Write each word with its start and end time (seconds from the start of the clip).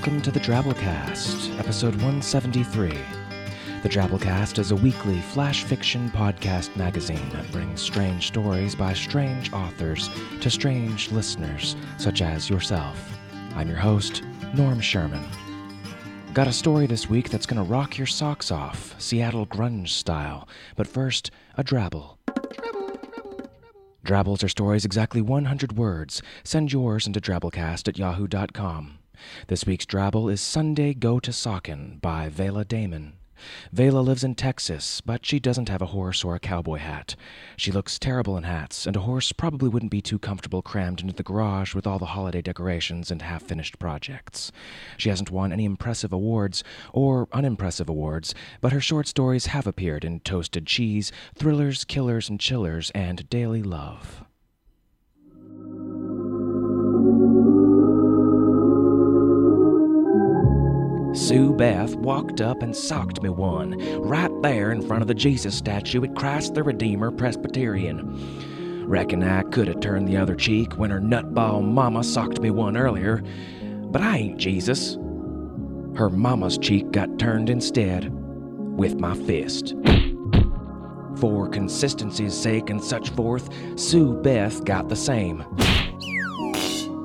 Welcome 0.00 0.22
to 0.22 0.30
the 0.30 0.40
Drabblecast, 0.40 1.58
episode 1.58 1.94
173. 1.96 2.88
The 3.82 3.88
Drabblecast 3.90 4.58
is 4.58 4.70
a 4.70 4.76
weekly 4.76 5.20
flash 5.20 5.62
fiction 5.62 6.08
podcast 6.08 6.74
magazine 6.74 7.28
that 7.34 7.52
brings 7.52 7.82
strange 7.82 8.28
stories 8.28 8.74
by 8.74 8.94
strange 8.94 9.52
authors 9.52 10.08
to 10.40 10.48
strange 10.48 11.12
listeners, 11.12 11.76
such 11.98 12.22
as 12.22 12.48
yourself. 12.48 12.98
I'm 13.54 13.68
your 13.68 13.76
host, 13.76 14.22
Norm 14.54 14.80
Sherman. 14.80 15.22
Got 16.32 16.48
a 16.48 16.52
story 16.52 16.86
this 16.86 17.10
week 17.10 17.28
that's 17.28 17.44
to 17.62 17.70
rock 17.70 17.98
your 17.98 18.06
socks 18.06 18.50
off, 18.50 18.94
Seattle 18.98 19.46
grunge 19.46 19.90
style. 19.90 20.48
But 20.76 20.86
first, 20.86 21.30
a 21.58 21.62
drabble. 21.62 22.16
Drabbles 24.02 24.42
are 24.42 24.48
stories 24.48 24.86
exactly 24.86 25.20
100 25.20 25.76
words. 25.76 26.22
Send 26.42 26.72
yours 26.72 27.06
into 27.06 27.20
drabblecast 27.20 27.86
at 27.86 27.98
yahoo.com. 27.98 28.99
This 29.46 29.66
week's 29.66 29.86
drabble 29.86 30.32
is 30.32 30.40
Sunday 30.40 30.94
Go 30.94 31.20
to 31.20 31.32
Sockin' 31.32 31.98
by 32.00 32.28
Vela 32.28 32.64
Damon. 32.64 33.14
Vela 33.72 34.00
lives 34.00 34.24
in 34.24 34.34
Texas, 34.34 35.00
but 35.00 35.24
she 35.24 35.40
doesn't 35.40 35.68
have 35.68 35.82
a 35.82 35.86
horse 35.86 36.24
or 36.24 36.34
a 36.34 36.40
cowboy 36.40 36.76
hat. 36.78 37.16
She 37.56 37.72
looks 37.72 37.98
terrible 37.98 38.36
in 38.36 38.44
hats, 38.44 38.86
and 38.86 38.96
a 38.96 39.00
horse 39.00 39.32
probably 39.32 39.68
wouldn't 39.68 39.90
be 39.90 40.02
too 40.02 40.18
comfortable 40.18 40.62
crammed 40.62 41.00
into 41.00 41.14
the 41.14 41.22
garage 41.22 41.74
with 41.74 41.86
all 41.86 41.98
the 41.98 42.06
holiday 42.06 42.42
decorations 42.42 43.10
and 43.10 43.22
half 43.22 43.42
finished 43.42 43.78
projects. 43.78 44.52
She 44.96 45.08
hasn't 45.08 45.30
won 45.30 45.52
any 45.52 45.64
impressive 45.64 46.12
awards 46.12 46.62
or 46.92 47.28
unimpressive 47.32 47.88
awards, 47.88 48.34
but 48.60 48.72
her 48.72 48.80
short 48.80 49.06
stories 49.06 49.46
have 49.46 49.66
appeared 49.66 50.04
in 50.04 50.20
Toasted 50.20 50.66
Cheese, 50.66 51.12
Thrillers, 51.34 51.84
Killers, 51.84 52.28
and 52.28 52.38
Chillers, 52.38 52.90
and 52.94 53.28
Daily 53.30 53.62
Love. 53.62 54.24
Sue 61.20 61.52
Beth 61.52 61.94
walked 61.96 62.40
up 62.40 62.62
and 62.62 62.74
socked 62.74 63.22
me 63.22 63.28
one, 63.28 63.78
right 64.00 64.30
there 64.42 64.72
in 64.72 64.80
front 64.80 65.02
of 65.02 65.06
the 65.06 65.14
Jesus 65.14 65.54
statue 65.54 66.02
at 66.02 66.16
Christ 66.16 66.54
the 66.54 66.62
Redeemer 66.62 67.10
Presbyterian. 67.10 68.88
Reckon 68.88 69.22
I 69.22 69.42
could 69.42 69.68
have 69.68 69.80
turned 69.80 70.08
the 70.08 70.16
other 70.16 70.34
cheek 70.34 70.78
when 70.78 70.90
her 70.90 70.98
nutball 70.98 71.62
mama 71.62 72.02
socked 72.02 72.40
me 72.40 72.50
one 72.50 72.74
earlier, 72.74 73.22
but 73.60 74.00
I 74.00 74.16
ain't 74.16 74.38
Jesus. 74.38 74.94
Her 75.94 76.08
mama's 76.08 76.56
cheek 76.56 76.90
got 76.90 77.18
turned 77.18 77.50
instead, 77.50 78.10
with 78.76 78.98
my 78.98 79.14
fist. 79.14 79.74
For 81.16 81.48
consistency's 81.48 82.34
sake 82.34 82.70
and 82.70 82.82
such 82.82 83.10
forth, 83.10 83.50
Sue 83.78 84.14
Beth 84.22 84.64
got 84.64 84.88
the 84.88 84.96
same. 84.96 85.44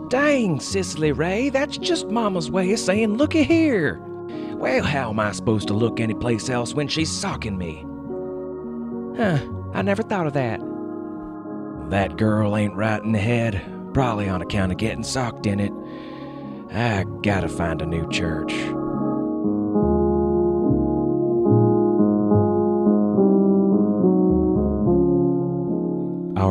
Dang, 0.09 0.59
Cicely 0.61 1.11
Ray, 1.11 1.49
that's 1.49 1.77
just 1.77 2.07
Mama's 2.07 2.49
way 2.49 2.71
of 2.71 2.79
saying, 2.79 3.17
looky 3.17 3.43
here. 3.43 4.04
Well, 4.65 4.83
how 4.83 5.11
am 5.11 5.19
I 5.19 5.31
supposed 5.31 5.67
to 5.67 5.75
look 5.75 5.99
anyplace 5.99 6.49
else 6.49 6.73
when 6.73 6.87
she's 6.87 7.11
socking 7.11 7.55
me? 7.55 7.85
Huh, 9.15 9.37
I 9.75 9.83
never 9.83 10.01
thought 10.01 10.25
of 10.25 10.33
that. 10.33 10.59
That 11.91 12.17
girl 12.17 12.57
ain't 12.57 12.73
right 12.73 12.99
in 13.03 13.11
the 13.11 13.19
head, 13.19 13.61
probably 13.93 14.27
on 14.27 14.41
account 14.41 14.71
of 14.71 14.79
getting 14.79 15.03
socked 15.03 15.45
in 15.45 15.59
it. 15.59 15.71
I 16.73 17.05
gotta 17.21 17.47
find 17.47 17.79
a 17.83 17.85
new 17.85 18.09
church. 18.09 18.53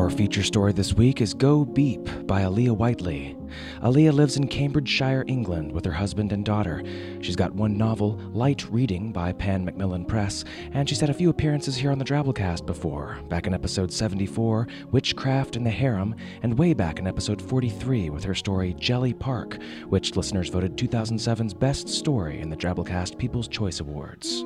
Our 0.05 0.11
feature 0.11 0.43
story 0.43 0.75
this 0.75 0.93
week 0.93 1.23
is 1.23 1.33
Go 1.33 1.65
Beep 1.65 2.05
by 2.27 2.43
Aliya 2.43 2.77
Whiteley. 2.77 3.39
Aliya 3.81 4.13
lives 4.13 4.37
in 4.37 4.49
Cambridgeshire, 4.49 5.25
England, 5.27 5.73
with 5.73 5.87
her 5.87 5.93
husband 5.93 6.31
and 6.31 6.45
daughter. 6.45 6.83
She's 7.23 7.37
got 7.37 7.55
one 7.55 7.79
novel, 7.79 8.21
Light 8.35 8.71
Reading, 8.71 9.13
by 9.13 9.33
Pan 9.33 9.65
Macmillan 9.65 10.05
Press, 10.05 10.45
and 10.73 10.87
she's 10.87 11.01
had 11.01 11.09
a 11.09 11.15
few 11.15 11.31
appearances 11.31 11.75
here 11.75 11.91
on 11.91 11.97
the 11.97 12.05
Drabblecast 12.05 12.67
before, 12.67 13.19
back 13.31 13.47
in 13.47 13.55
episode 13.55 13.91
74, 13.91 14.69
Witchcraft 14.91 15.57
in 15.57 15.65
the 15.65 15.71
Harem, 15.71 16.15
and 16.43 16.59
way 16.59 16.75
back 16.75 16.99
in 16.99 17.07
episode 17.07 17.41
43 17.41 18.11
with 18.11 18.25
her 18.25 18.35
story 18.35 18.75
Jelly 18.75 19.15
Park, 19.15 19.57
which 19.89 20.17
listeners 20.17 20.51
voted 20.51 20.77
2007's 20.77 21.55
best 21.55 21.89
story 21.89 22.41
in 22.41 22.51
the 22.51 22.57
Drabblecast 22.59 23.17
People's 23.17 23.49
Choice 23.49 23.81
Awards. 23.81 24.45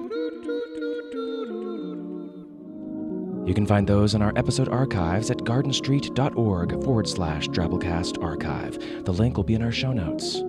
You 3.48 3.54
can 3.54 3.64
find 3.64 3.86
those 3.86 4.14
in 4.14 4.20
our 4.20 4.34
episode 4.36 4.68
archives 4.68 5.30
at 5.30 5.38
gardenstreet.org 5.38 6.84
forward 6.84 7.08
slash 7.08 7.48
Drabblecast 7.48 8.22
archive. 8.22 8.78
The 9.06 9.12
link 9.14 9.38
will 9.38 9.44
be 9.44 9.54
in 9.54 9.62
our 9.62 9.72
show 9.72 9.90
notes. 9.90 10.42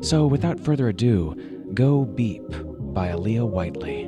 So, 0.00 0.26
without 0.26 0.58
further 0.58 0.88
ado, 0.88 1.34
Go 1.74 2.06
Beep 2.06 2.48
by 2.94 3.08
Aliya 3.08 3.46
Whiteley. 3.46 4.06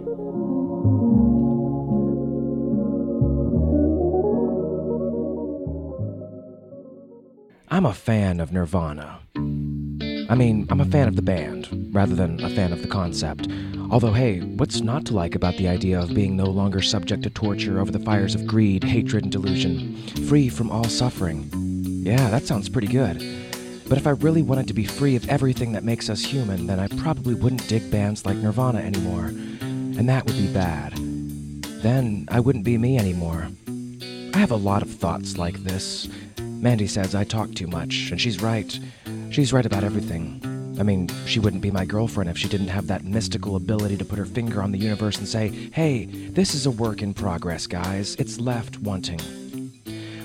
I'm 7.68 7.84
a 7.84 7.92
fan 7.92 8.40
of 8.40 8.50
Nirvana. 8.50 9.18
I 10.30 10.34
mean, 10.34 10.66
I'm 10.70 10.80
a 10.80 10.86
fan 10.86 11.06
of 11.06 11.16
the 11.16 11.22
band, 11.22 11.68
rather 11.92 12.14
than 12.14 12.42
a 12.42 12.48
fan 12.48 12.72
of 12.72 12.80
the 12.80 12.88
concept. 12.88 13.46
Although, 13.90 14.12
hey, 14.12 14.40
what's 14.40 14.80
not 14.80 15.04
to 15.06 15.14
like 15.14 15.34
about 15.34 15.56
the 15.56 15.68
idea 15.68 16.00
of 16.00 16.14
being 16.14 16.36
no 16.36 16.46
longer 16.46 16.82
subject 16.82 17.22
to 17.22 17.30
torture 17.30 17.80
over 17.80 17.92
the 17.92 18.00
fires 18.00 18.34
of 18.34 18.46
greed, 18.46 18.82
hatred, 18.82 19.22
and 19.22 19.32
delusion? 19.32 19.96
Free 20.26 20.48
from 20.48 20.70
all 20.70 20.84
suffering. 20.84 21.48
Yeah, 22.04 22.28
that 22.30 22.44
sounds 22.44 22.68
pretty 22.68 22.88
good. 22.88 23.18
But 23.88 23.98
if 23.98 24.06
I 24.06 24.10
really 24.10 24.42
wanted 24.42 24.66
to 24.68 24.74
be 24.74 24.84
free 24.84 25.14
of 25.14 25.28
everything 25.28 25.72
that 25.72 25.84
makes 25.84 26.10
us 26.10 26.24
human, 26.24 26.66
then 26.66 26.80
I 26.80 26.88
probably 26.88 27.34
wouldn't 27.34 27.68
dig 27.68 27.88
bands 27.90 28.26
like 28.26 28.36
Nirvana 28.36 28.80
anymore. 28.80 29.26
And 29.26 30.08
that 30.08 30.26
would 30.26 30.36
be 30.36 30.52
bad. 30.52 30.94
Then 31.82 32.26
I 32.28 32.40
wouldn't 32.40 32.64
be 32.64 32.78
me 32.78 32.98
anymore. 32.98 33.48
I 34.34 34.38
have 34.38 34.50
a 34.50 34.56
lot 34.56 34.82
of 34.82 34.90
thoughts 34.90 35.38
like 35.38 35.62
this. 35.62 36.08
Mandy 36.40 36.88
says 36.88 37.14
I 37.14 37.22
talk 37.22 37.54
too 37.54 37.68
much, 37.68 38.10
and 38.10 38.20
she's 38.20 38.42
right. 38.42 38.78
She's 39.30 39.52
right 39.52 39.64
about 39.64 39.84
everything. 39.84 40.40
I 40.78 40.82
mean, 40.82 41.08
she 41.26 41.40
wouldn't 41.40 41.62
be 41.62 41.70
my 41.70 41.84
girlfriend 41.84 42.28
if 42.28 42.36
she 42.36 42.48
didn't 42.48 42.68
have 42.68 42.86
that 42.88 43.04
mystical 43.04 43.56
ability 43.56 43.96
to 43.96 44.04
put 44.04 44.18
her 44.18 44.26
finger 44.26 44.62
on 44.62 44.72
the 44.72 44.78
universe 44.78 45.16
and 45.16 45.26
say, 45.26 45.48
hey, 45.72 46.04
this 46.04 46.54
is 46.54 46.66
a 46.66 46.70
work 46.70 47.00
in 47.00 47.14
progress, 47.14 47.66
guys. 47.66 48.14
It's 48.16 48.38
left 48.38 48.78
wanting. 48.78 49.20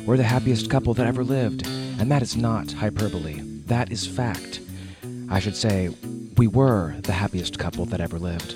We're 0.06 0.18
the 0.18 0.24
happiest 0.24 0.70
couple 0.70 0.94
that 0.96 1.08
ever 1.08 1.24
lived, 1.24 1.66
and 1.66 2.12
that 2.12 2.22
is 2.22 2.36
not 2.36 2.72
hyperbole. 2.72 3.40
That 3.68 3.92
is 3.92 4.06
fact. 4.06 4.60
I 5.30 5.40
should 5.40 5.56
say, 5.56 5.90
we 6.36 6.48
were 6.48 6.96
the 7.02 7.14
happiest 7.14 7.58
couple 7.58 7.86
that 7.86 8.02
ever 8.02 8.20
lived. 8.20 8.54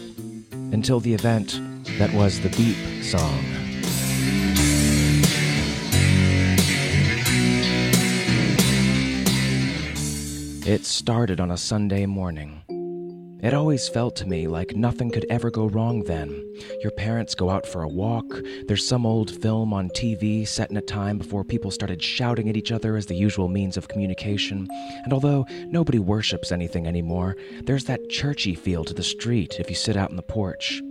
Until 0.51 0.99
the 0.99 1.13
event 1.13 1.61
that 1.97 2.13
was 2.13 2.41
the 2.41 2.49
Beep 2.49 3.03
song. 3.03 3.64
It 10.67 10.83
started 10.83 11.39
on 11.39 11.51
a 11.51 11.57
Sunday 11.57 12.07
morning. 12.07 12.63
It 13.43 13.53
always 13.53 13.87
felt 13.87 14.15
to 14.15 14.27
me 14.27 14.47
like 14.47 14.75
nothing 14.75 15.11
could 15.11 15.27
ever 15.29 15.51
go 15.51 15.67
wrong 15.67 16.01
then. 16.05 16.43
Your 16.81 16.89
parents 16.89 17.35
go 17.35 17.51
out 17.51 17.67
for 17.67 17.83
a 17.83 17.87
walk, 17.87 18.25
there's 18.67 18.87
some 18.87 19.05
old 19.05 19.29
film 19.43 19.73
on 19.73 19.89
TV 19.89 20.47
set 20.47 20.71
in 20.71 20.77
a 20.77 20.81
time 20.81 21.19
before 21.19 21.43
people 21.43 21.69
started 21.69 22.01
shouting 22.01 22.49
at 22.49 22.57
each 22.57 22.71
other 22.71 22.95
as 22.95 23.05
the 23.05 23.13
usual 23.13 23.47
means 23.47 23.77
of 23.77 23.89
communication, 23.89 24.67
and 25.03 25.13
although 25.13 25.45
nobody 25.67 25.99
worships 25.99 26.51
anything 26.51 26.87
anymore, 26.87 27.35
there's 27.65 27.85
that 27.85 28.09
churchy 28.09 28.55
feel 28.55 28.83
to 28.85 28.93
the 28.95 29.03
street 29.03 29.59
if 29.59 29.69
you 29.69 29.75
sit 29.75 29.95
out 29.95 30.09
on 30.09 30.15
the 30.15 30.23
porch. 30.23 30.81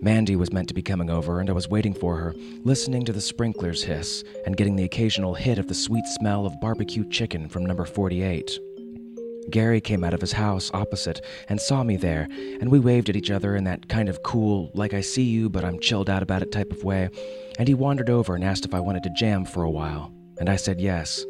Mandy 0.00 0.36
was 0.36 0.52
meant 0.52 0.68
to 0.68 0.74
be 0.74 0.82
coming 0.82 1.10
over, 1.10 1.40
and 1.40 1.50
I 1.50 1.52
was 1.52 1.68
waiting 1.68 1.94
for 1.94 2.16
her, 2.16 2.32
listening 2.62 3.04
to 3.06 3.12
the 3.12 3.20
sprinklers 3.20 3.82
hiss 3.82 4.22
and 4.46 4.56
getting 4.56 4.76
the 4.76 4.84
occasional 4.84 5.34
hit 5.34 5.58
of 5.58 5.66
the 5.66 5.74
sweet 5.74 6.06
smell 6.06 6.46
of 6.46 6.60
barbecue 6.60 7.06
chicken 7.08 7.48
from 7.48 7.66
number 7.66 7.84
48. 7.84 8.60
Gary 9.50 9.80
came 9.80 10.04
out 10.04 10.14
of 10.14 10.20
his 10.20 10.32
house 10.32 10.70
opposite 10.72 11.20
and 11.48 11.60
saw 11.60 11.82
me 11.82 11.96
there, 11.96 12.28
and 12.60 12.70
we 12.70 12.78
waved 12.78 13.08
at 13.08 13.16
each 13.16 13.30
other 13.30 13.56
in 13.56 13.64
that 13.64 13.88
kind 13.88 14.08
of 14.08 14.22
cool, 14.22 14.70
like 14.74 14.94
I 14.94 15.00
see 15.00 15.24
you, 15.24 15.48
but 15.48 15.64
I'm 15.64 15.80
chilled 15.80 16.08
out 16.08 16.22
about 16.22 16.42
it 16.42 16.52
type 16.52 16.70
of 16.70 16.84
way. 16.84 17.10
And 17.58 17.68
he 17.68 17.74
wandered 17.74 18.10
over 18.10 18.34
and 18.34 18.44
asked 18.44 18.64
if 18.64 18.74
I 18.74 18.80
wanted 18.80 19.02
to 19.04 19.10
jam 19.10 19.44
for 19.44 19.62
a 19.62 19.70
while, 19.70 20.12
and 20.38 20.48
I 20.48 20.56
said 20.56 20.80
yes. 20.80 21.24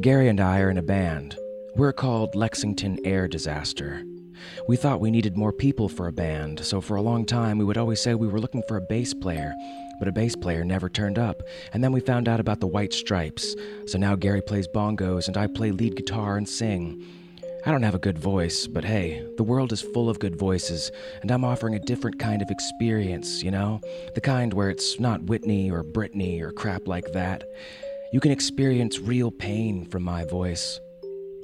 Gary 0.00 0.28
and 0.28 0.40
I 0.40 0.60
are 0.60 0.70
in 0.70 0.78
a 0.78 0.82
band. 0.82 1.36
We're 1.76 1.92
called 1.92 2.34
Lexington 2.34 2.98
Air 3.04 3.28
Disaster. 3.28 4.02
We 4.66 4.76
thought 4.76 5.00
we 5.00 5.10
needed 5.10 5.36
more 5.36 5.52
people 5.52 5.88
for 5.88 6.06
a 6.06 6.12
band, 6.12 6.64
so 6.64 6.80
for 6.80 6.96
a 6.96 7.02
long 7.02 7.24
time 7.24 7.58
we 7.58 7.64
would 7.64 7.78
always 7.78 8.00
say 8.00 8.14
we 8.14 8.28
were 8.28 8.40
looking 8.40 8.62
for 8.66 8.76
a 8.76 8.82
bass 8.82 9.14
player, 9.14 9.54
but 9.98 10.08
a 10.08 10.12
bass 10.12 10.34
player 10.34 10.64
never 10.64 10.88
turned 10.88 11.18
up. 11.18 11.42
And 11.72 11.84
then 11.84 11.92
we 11.92 12.00
found 12.00 12.28
out 12.28 12.40
about 12.40 12.60
the 12.60 12.66
White 12.66 12.92
Stripes, 12.92 13.54
so 13.86 13.98
now 13.98 14.16
Gary 14.16 14.40
plays 14.42 14.66
bongos 14.66 15.28
and 15.28 15.36
I 15.36 15.46
play 15.46 15.70
lead 15.70 15.96
guitar 15.96 16.36
and 16.36 16.48
sing. 16.48 17.04
I 17.66 17.70
don't 17.70 17.82
have 17.82 17.94
a 17.94 17.98
good 17.98 18.18
voice, 18.18 18.66
but 18.66 18.84
hey, 18.84 19.22
the 19.36 19.42
world 19.42 19.70
is 19.70 19.82
full 19.82 20.08
of 20.08 20.18
good 20.18 20.34
voices, 20.34 20.90
and 21.20 21.30
I'm 21.30 21.44
offering 21.44 21.74
a 21.74 21.78
different 21.80 22.18
kind 22.18 22.40
of 22.40 22.50
experience, 22.50 23.42
you 23.42 23.50
know? 23.50 23.82
The 24.14 24.22
kind 24.22 24.54
where 24.54 24.70
it's 24.70 24.98
not 24.98 25.24
Whitney 25.24 25.70
or 25.70 25.84
Britney 25.84 26.40
or 26.40 26.52
crap 26.52 26.88
like 26.88 27.12
that. 27.12 27.44
You 28.14 28.20
can 28.20 28.32
experience 28.32 28.98
real 28.98 29.30
pain 29.30 29.84
from 29.84 30.04
my 30.04 30.24
voice. 30.24 30.80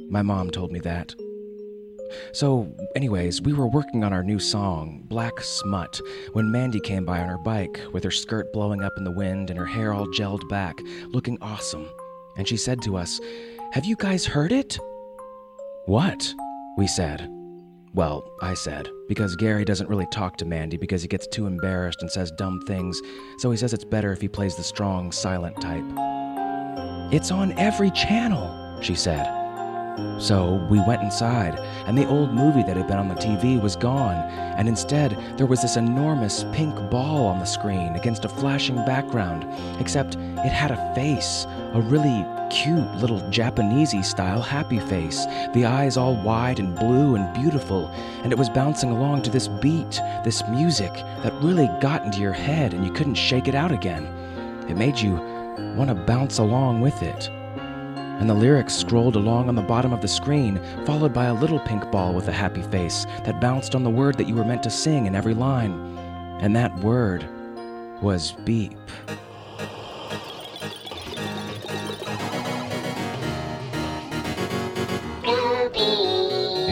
My 0.09 0.23
mom 0.23 0.51
told 0.51 0.73
me 0.73 0.79
that. 0.81 1.15
So, 2.33 2.75
anyways, 2.95 3.43
we 3.43 3.53
were 3.53 3.67
working 3.67 4.03
on 4.03 4.15
our 4.15 4.23
new 4.23 4.39
song, 4.39 5.03
Black 5.09 5.39
Smut, 5.41 6.01
when 6.33 6.51
Mandy 6.51 6.81
came 6.81 7.05
by 7.05 7.21
on 7.21 7.29
her 7.29 7.39
bike, 7.39 7.79
with 7.93 8.05
her 8.05 8.11
skirt 8.11 8.53
blowing 8.55 8.83
up 8.83 8.93
in 8.97 9.05
the 9.05 9.11
wind 9.11 9.51
and 9.51 9.59
her 9.59 9.67
hair 9.67 9.93
all 9.93 10.07
gelled 10.07 10.49
back, 10.49 10.79
looking 11.09 11.37
awesome. 11.43 11.91
And 12.39 12.49
she 12.49 12.57
said 12.57 12.81
to 12.83 12.97
us, 12.97 13.21
Have 13.73 13.85
you 13.85 13.97
guys 13.97 14.25
heard 14.25 14.53
it? 14.53 14.79
What? 15.87 16.35
We 16.77 16.89
said. 16.89 17.31
Well, 17.95 18.29
I 18.43 18.55
said, 18.55 18.91
because 19.07 19.37
Gary 19.37 19.65
doesn't 19.65 19.89
really 19.89 20.09
talk 20.11 20.37
to 20.39 20.45
Mandy 20.45 20.77
because 20.77 21.01
he 21.01 21.07
gets 21.07 21.29
too 21.29 21.47
embarrassed 21.47 22.03
and 22.03 22.11
says 22.11 22.33
dumb 22.33 22.61
things, 22.67 23.01
so 23.39 23.53
he 23.53 23.57
says 23.57 23.73
it's 23.73 23.85
better 23.85 24.11
if 24.11 24.21
he 24.21 24.27
plays 24.27 24.57
the 24.57 24.65
strong, 24.65 25.13
silent 25.13 25.61
type. 25.61 25.85
It's 27.15 27.31
on 27.31 27.53
every 27.53 27.93
channel, 27.93 28.83
she 28.83 28.97
said. 28.97 29.33
So 30.19 30.67
we 30.69 30.81
went 30.81 31.03
inside, 31.03 31.57
and 31.87 31.97
the 31.97 32.09
old 32.09 32.35
movie 32.35 32.65
that 32.65 32.77
had 32.77 32.89
been 32.89 32.99
on 32.99 33.09
the 33.09 33.15
TV 33.15 33.63
was 33.63 33.77
gone, 33.77 34.17
and 34.59 34.69
instead 34.69 35.17
there 35.39 35.47
was 35.47 35.63
this 35.63 35.77
enormous 35.77 36.45
pink 36.53 36.75
ball 36.91 37.27
on 37.27 37.39
the 37.39 37.47
screen 37.47 37.95
against 37.95 38.25
a 38.25 38.29
flashing 38.29 38.77
background, 38.85 39.47
except 39.81 40.17
it 40.17 40.53
had 40.53 40.73
a 40.73 40.95
face, 40.97 41.47
a 41.75 41.81
really 41.81 42.25
cute 42.51 42.95
little 42.97 43.21
Japanesey 43.31 44.05
style 44.05 44.41
happy 44.41 44.79
face, 44.79 45.27
the 45.55 45.65
eyes 45.65 45.97
all 45.97 46.15
wide 46.23 46.59
and 46.59 46.77
blue 46.77 47.17
and 47.17 47.35
beautiful, 47.35 47.89
and 48.23 48.33
it 48.33 48.39
was 48.39 48.49
bouncing 48.49 48.91
along 48.91 49.23
to 49.23 49.31
this 49.31 49.49
beat, 49.49 50.01
this 50.25 50.43
music 50.49 50.93
that 51.23 51.33
really 51.43 51.69
got 51.81 52.05
into 52.05 52.21
your 52.21 52.33
head 52.33 52.75
and 52.75 52.85
you 52.85 52.93
couldn't 52.93 53.15
shake 53.15 53.49
it 53.49 53.55
out 53.55 53.73
again. 53.73 54.07
It 54.69 54.77
made 54.77 54.99
you 54.99 55.15
want 55.77 55.89
to 55.89 55.95
bounce 55.95 56.39
along 56.39 56.81
with 56.81 57.03
it 57.03 57.31
and 58.19 58.31
the 58.31 58.35
lyrics 58.35 58.75
scrolled 58.75 59.15
along 59.15 59.49
on 59.49 59.55
the 59.55 59.63
bottom 59.63 59.93
of 59.93 60.01
the 60.01 60.09
screen, 60.09 60.59
followed 60.87 61.13
by 61.13 61.27
a 61.27 61.35
little 61.35 61.61
pink 61.61 61.91
ball 61.91 62.15
with 62.15 62.29
a 62.29 62.33
happy 62.33 62.63
face 62.63 63.05
that 63.25 63.43
bounced 63.43 63.75
on 63.75 63.85
the 63.85 63.91
word 63.91 64.17
that 64.17 64.27
you 64.27 64.35
were 64.35 64.45
meant 64.45 64.63
to 64.63 64.71
sing 64.71 65.05
in 65.05 65.15
every 65.15 65.35
line. 65.35 65.73
And 66.41 66.57
that 66.57 66.75
word 66.79 67.29
was 68.01 68.33
beep. 68.45 68.73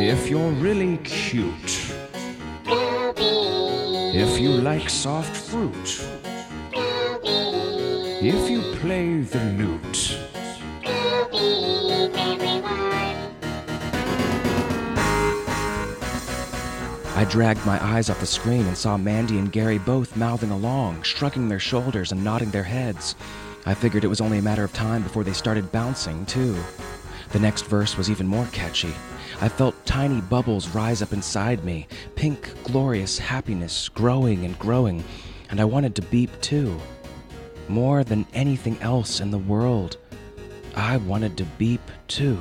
If 0.07 0.29
you're 0.29 0.51
really 0.51 0.99
cute, 0.99 1.95
if 2.67 4.39
you 4.39 4.51
like 4.51 4.91
soft 4.91 5.35
fruit, 5.35 6.07
if 8.23 8.51
you 8.51 8.61
play 8.81 9.23
the 9.23 9.41
lute, 9.57 10.19
I 17.17 17.25
dragged 17.31 17.65
my 17.65 17.83
eyes 17.83 18.11
off 18.11 18.21
the 18.21 18.27
screen 18.27 18.67
and 18.67 18.77
saw 18.77 18.99
Mandy 18.99 19.39
and 19.39 19.51
Gary 19.51 19.79
both 19.79 20.19
mouthing 20.19 20.51
along, 20.51 21.01
shrugging 21.01 21.49
their 21.49 21.59
shoulders 21.59 22.13
and 22.13 22.23
nodding 22.23 22.51
their 22.51 22.63
heads. 22.63 23.17
I 23.65 23.73
figured 23.73 24.05
it 24.05 24.09
was 24.09 24.21
only 24.21 24.37
a 24.37 24.43
matter 24.43 24.65
of 24.65 24.75
time 24.75 25.03
before 25.03 25.25
they 25.25 25.33
started 25.33 25.73
bouncing, 25.73 26.27
too. 26.27 26.63
The 27.35 27.41
next 27.41 27.63
verse 27.63 27.97
was 27.97 28.09
even 28.09 28.29
more 28.29 28.47
catchy. 28.53 28.95
I 29.41 29.49
felt 29.49 29.85
tiny 29.85 30.21
bubbles 30.21 30.69
rise 30.69 31.03
up 31.03 31.13
inside 31.13 31.65
me, 31.65 31.89
pink, 32.15 32.55
glorious 32.63 33.19
happiness 33.19 33.89
growing 33.89 34.45
and 34.45 34.57
growing, 34.57 35.03
and 35.51 35.61
I 35.61 35.65
wanted 35.65 35.97
to 35.97 36.03
beep 36.03 36.31
too. 36.41 36.81
More 37.67 38.05
than 38.05 38.25
anything 38.35 38.81
else 38.81 39.19
in 39.19 39.33
the 39.33 39.39
world, 39.39 39.97
I 40.77 40.99
wanted 40.99 41.37
to 41.39 41.45
beep 41.59 41.81
too. 42.07 42.39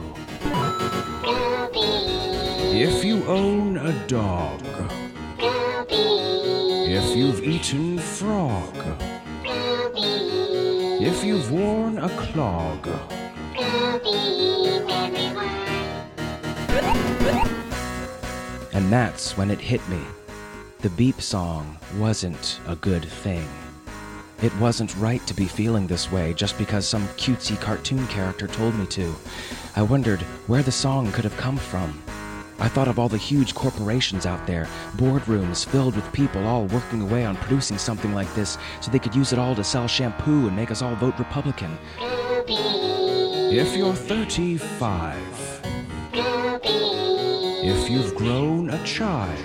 If 2.76 3.04
you 3.04 3.26
own 3.26 3.78
a 3.78 4.08
dog, 4.08 4.62
if 5.40 7.18
you've 7.18 7.44
eaten 7.44 7.98
frog, 7.98 8.76
if 11.02 11.24
you've 11.24 11.52
worn 11.52 11.98
a 11.98 12.10
clog, 12.10 12.88
and 18.74 18.92
that's 18.92 19.38
when 19.38 19.52
it 19.52 19.60
hit 19.60 19.88
me. 19.90 20.02
The 20.80 20.90
beep 20.90 21.22
song 21.22 21.78
wasn't 21.98 22.60
a 22.68 22.76
good 22.76 23.06
thing. 23.06 23.48
It 24.42 24.54
wasn't 24.58 24.96
right 24.98 25.26
to 25.28 25.34
be 25.34 25.46
feeling 25.46 25.88
this 25.88 26.12
way 26.12 26.34
just 26.34 26.58
because 26.58 26.86
some 26.86 27.08
cutesy 27.10 27.60
cartoon 27.62 28.06
character 28.08 28.48
told 28.48 28.76
me 28.76 28.86
to. 28.88 29.16
I 29.76 29.84
wondered 29.84 30.22
where 30.48 30.64
the 30.64 30.72
song 30.72 31.12
could 31.14 31.24
have 31.24 31.38
come 31.38 31.56
from. 31.56 32.04
I 32.60 32.68
thought 32.68 32.88
of 32.88 33.00
all 33.00 33.10
the 33.10 33.18
huge 33.18 33.56
corporations 33.56 34.26
out 34.26 34.46
there, 34.46 34.68
boardrooms 34.98 35.66
filled 35.66 35.96
with 35.96 36.14
people 36.14 36.46
all 36.46 36.66
working 36.66 37.02
away 37.02 37.26
on 37.26 37.38
producing 37.38 37.78
something 37.78 38.14
like 38.14 38.34
this 38.36 38.58
so 38.82 38.92
they 38.92 39.00
could 39.00 39.16
use 39.16 39.34
it 39.34 39.40
all 39.40 39.56
to 39.56 39.64
sell 39.64 39.88
shampoo 39.88 40.48
and 40.48 40.56
make 40.56 40.72
us 40.72 40.82
all 40.82 40.96
vote 40.96 41.18
Republican. 41.18 41.78
If 42.48 43.78
you're 43.78 43.94
35, 43.94 45.33
if 47.66 47.90
you've 47.90 48.14
grown 48.14 48.70
a 48.70 48.84
child, 48.84 49.40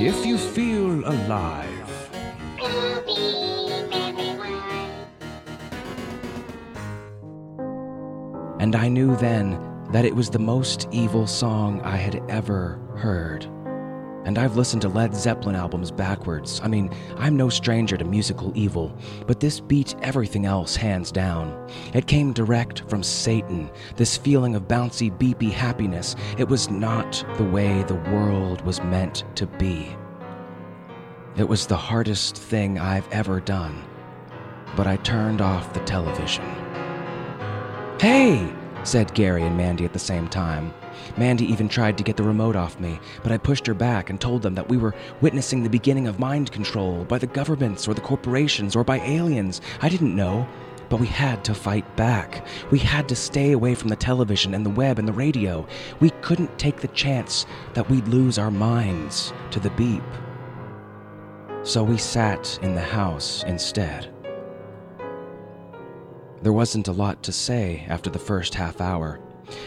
if 0.00 0.24
you 0.24 0.38
feel 0.38 1.06
alive, 1.06 1.68
and 8.58 8.74
I 8.74 8.88
knew 8.88 9.14
then 9.16 9.60
that 9.90 10.06
it 10.06 10.16
was 10.16 10.30
the 10.30 10.38
most 10.38 10.88
evil 10.92 11.26
song 11.26 11.82
I 11.82 11.96
had 11.96 12.22
ever 12.30 12.80
heard. 12.96 13.46
And 14.24 14.38
I've 14.38 14.56
listened 14.56 14.82
to 14.82 14.88
Led 14.88 15.14
Zeppelin 15.14 15.56
albums 15.56 15.90
backwards. 15.90 16.60
I 16.62 16.68
mean, 16.68 16.90
I'm 17.16 17.36
no 17.36 17.48
stranger 17.48 17.96
to 17.96 18.04
musical 18.04 18.52
evil, 18.54 18.96
but 19.26 19.40
this 19.40 19.58
beat 19.58 19.96
everything 20.02 20.46
else 20.46 20.76
hands 20.76 21.10
down. 21.10 21.68
It 21.92 22.06
came 22.06 22.32
direct 22.32 22.88
from 22.88 23.02
Satan, 23.02 23.70
this 23.96 24.16
feeling 24.16 24.54
of 24.54 24.68
bouncy, 24.68 25.10
beepy 25.10 25.50
happiness. 25.50 26.14
It 26.38 26.48
was 26.48 26.70
not 26.70 27.24
the 27.36 27.44
way 27.44 27.82
the 27.82 27.94
world 27.94 28.62
was 28.62 28.82
meant 28.82 29.24
to 29.34 29.46
be. 29.46 29.96
It 31.36 31.48
was 31.48 31.66
the 31.66 31.76
hardest 31.76 32.36
thing 32.36 32.78
I've 32.78 33.10
ever 33.10 33.40
done, 33.40 33.82
but 34.76 34.86
I 34.86 34.96
turned 34.98 35.40
off 35.40 35.72
the 35.72 35.80
television. 35.80 36.44
Hey! 37.98 38.52
said 38.84 39.14
Gary 39.14 39.42
and 39.44 39.56
Mandy 39.56 39.84
at 39.84 39.92
the 39.92 39.98
same 39.98 40.28
time. 40.28 40.74
Mandy 41.16 41.44
even 41.46 41.68
tried 41.68 41.98
to 41.98 42.04
get 42.04 42.16
the 42.16 42.22
remote 42.22 42.56
off 42.56 42.80
me, 42.80 42.98
but 43.22 43.32
I 43.32 43.38
pushed 43.38 43.66
her 43.66 43.74
back 43.74 44.10
and 44.10 44.20
told 44.20 44.42
them 44.42 44.54
that 44.54 44.68
we 44.68 44.76
were 44.76 44.94
witnessing 45.20 45.62
the 45.62 45.70
beginning 45.70 46.06
of 46.06 46.18
mind 46.18 46.52
control 46.52 47.04
by 47.04 47.18
the 47.18 47.26
governments 47.26 47.86
or 47.88 47.94
the 47.94 48.00
corporations 48.00 48.76
or 48.76 48.84
by 48.84 48.98
aliens. 48.98 49.60
I 49.80 49.88
didn't 49.88 50.16
know. 50.16 50.46
But 50.88 51.00
we 51.00 51.06
had 51.06 51.42
to 51.46 51.54
fight 51.54 51.96
back. 51.96 52.44
We 52.70 52.78
had 52.78 53.08
to 53.08 53.16
stay 53.16 53.52
away 53.52 53.74
from 53.74 53.88
the 53.88 53.96
television 53.96 54.52
and 54.52 54.66
the 54.66 54.68
web 54.68 54.98
and 54.98 55.08
the 55.08 55.12
radio. 55.14 55.66
We 56.00 56.10
couldn't 56.20 56.58
take 56.58 56.82
the 56.82 56.88
chance 56.88 57.46
that 57.72 57.88
we'd 57.88 58.08
lose 58.08 58.36
our 58.36 58.50
minds 58.50 59.32
to 59.52 59.60
the 59.60 59.70
beep. 59.70 60.02
So 61.62 61.82
we 61.82 61.96
sat 61.96 62.58
in 62.60 62.74
the 62.74 62.82
house 62.82 63.42
instead. 63.44 64.12
There 66.42 66.52
wasn't 66.52 66.88
a 66.88 66.92
lot 66.92 67.22
to 67.22 67.32
say 67.32 67.86
after 67.88 68.10
the 68.10 68.18
first 68.18 68.54
half 68.56 68.80
hour. 68.80 69.20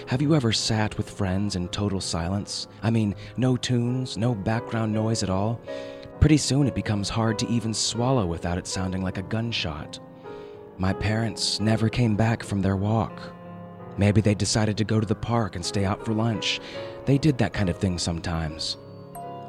Have 0.08 0.22
you 0.22 0.36
ever 0.36 0.51
sat 0.51 0.98
with 0.98 1.10
friends 1.10 1.55
in 1.55 1.67
total 1.70 2.01
silence? 2.01 2.67
I 2.84 2.89
mean, 2.89 3.15
no 3.38 3.58
tunes, 3.58 4.17
no 4.17 4.36
background 4.36 4.94
noise 4.94 5.24
at 5.24 5.29
all? 5.29 5.60
Pretty 6.20 6.38
soon 6.38 6.67
it 6.67 6.75
becomes 6.75 7.10
hard 7.10 7.38
to 7.39 7.48
even 7.48 7.74
swallow 7.74 8.25
without 8.25 8.58
it 8.58 8.67
sounding 8.67 9.01
like 9.01 9.17
a 9.17 9.24
gunshot. 9.24 10.00
My 10.77 10.94
parents 10.94 11.60
never 11.60 11.89
came 11.89 12.15
back 12.15 12.44
from 12.44 12.62
their 12.62 12.75
walk. 12.75 13.22
Maybe 13.98 14.22
they 14.22 14.36
decided 14.36 14.77
to 14.77 14.84
go 14.84 15.00
to 15.00 15.08
the 15.08 15.15
park 15.15 15.55
and 15.55 15.65
stay 15.65 15.86
out 15.86 16.03
for 16.03 16.13
lunch. 16.13 16.60
They 17.05 17.17
did 17.17 17.38
that 17.38 17.53
kind 17.53 17.70
of 17.70 17.77
thing 17.77 17.98
sometimes. 17.98 18.77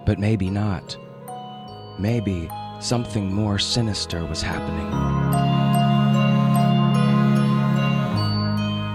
But 0.04 0.18
maybe 0.18 0.50
not. 0.50 0.96
Maybe 1.98 2.48
something 2.80 3.32
more 3.32 3.58
sinister 3.58 4.24
was 4.24 4.42
happening. 4.42 5.55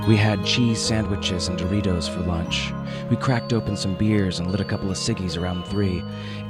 We 0.07 0.17
had 0.17 0.43
cheese 0.43 0.81
sandwiches 0.81 1.47
and 1.47 1.59
Doritos 1.59 2.09
for 2.09 2.21
lunch. 2.21 2.73
We 3.11 3.15
cracked 3.15 3.53
open 3.53 3.77
some 3.77 3.93
beers 3.93 4.39
and 4.39 4.49
lit 4.49 4.59
a 4.59 4.65
couple 4.65 4.89
of 4.89 4.97
ciggies 4.97 5.39
around 5.39 5.65
three. 5.67 6.03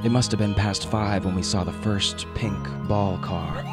It 0.05 0.12
must 0.12 0.31
have 0.31 0.39
been 0.39 0.55
past 0.55 0.88
five 0.88 1.25
when 1.25 1.36
we 1.36 1.43
saw 1.43 1.65
the 1.65 1.74
first 1.74 2.25
pink 2.34 2.58
ball 2.88 3.17
car. 3.17 3.63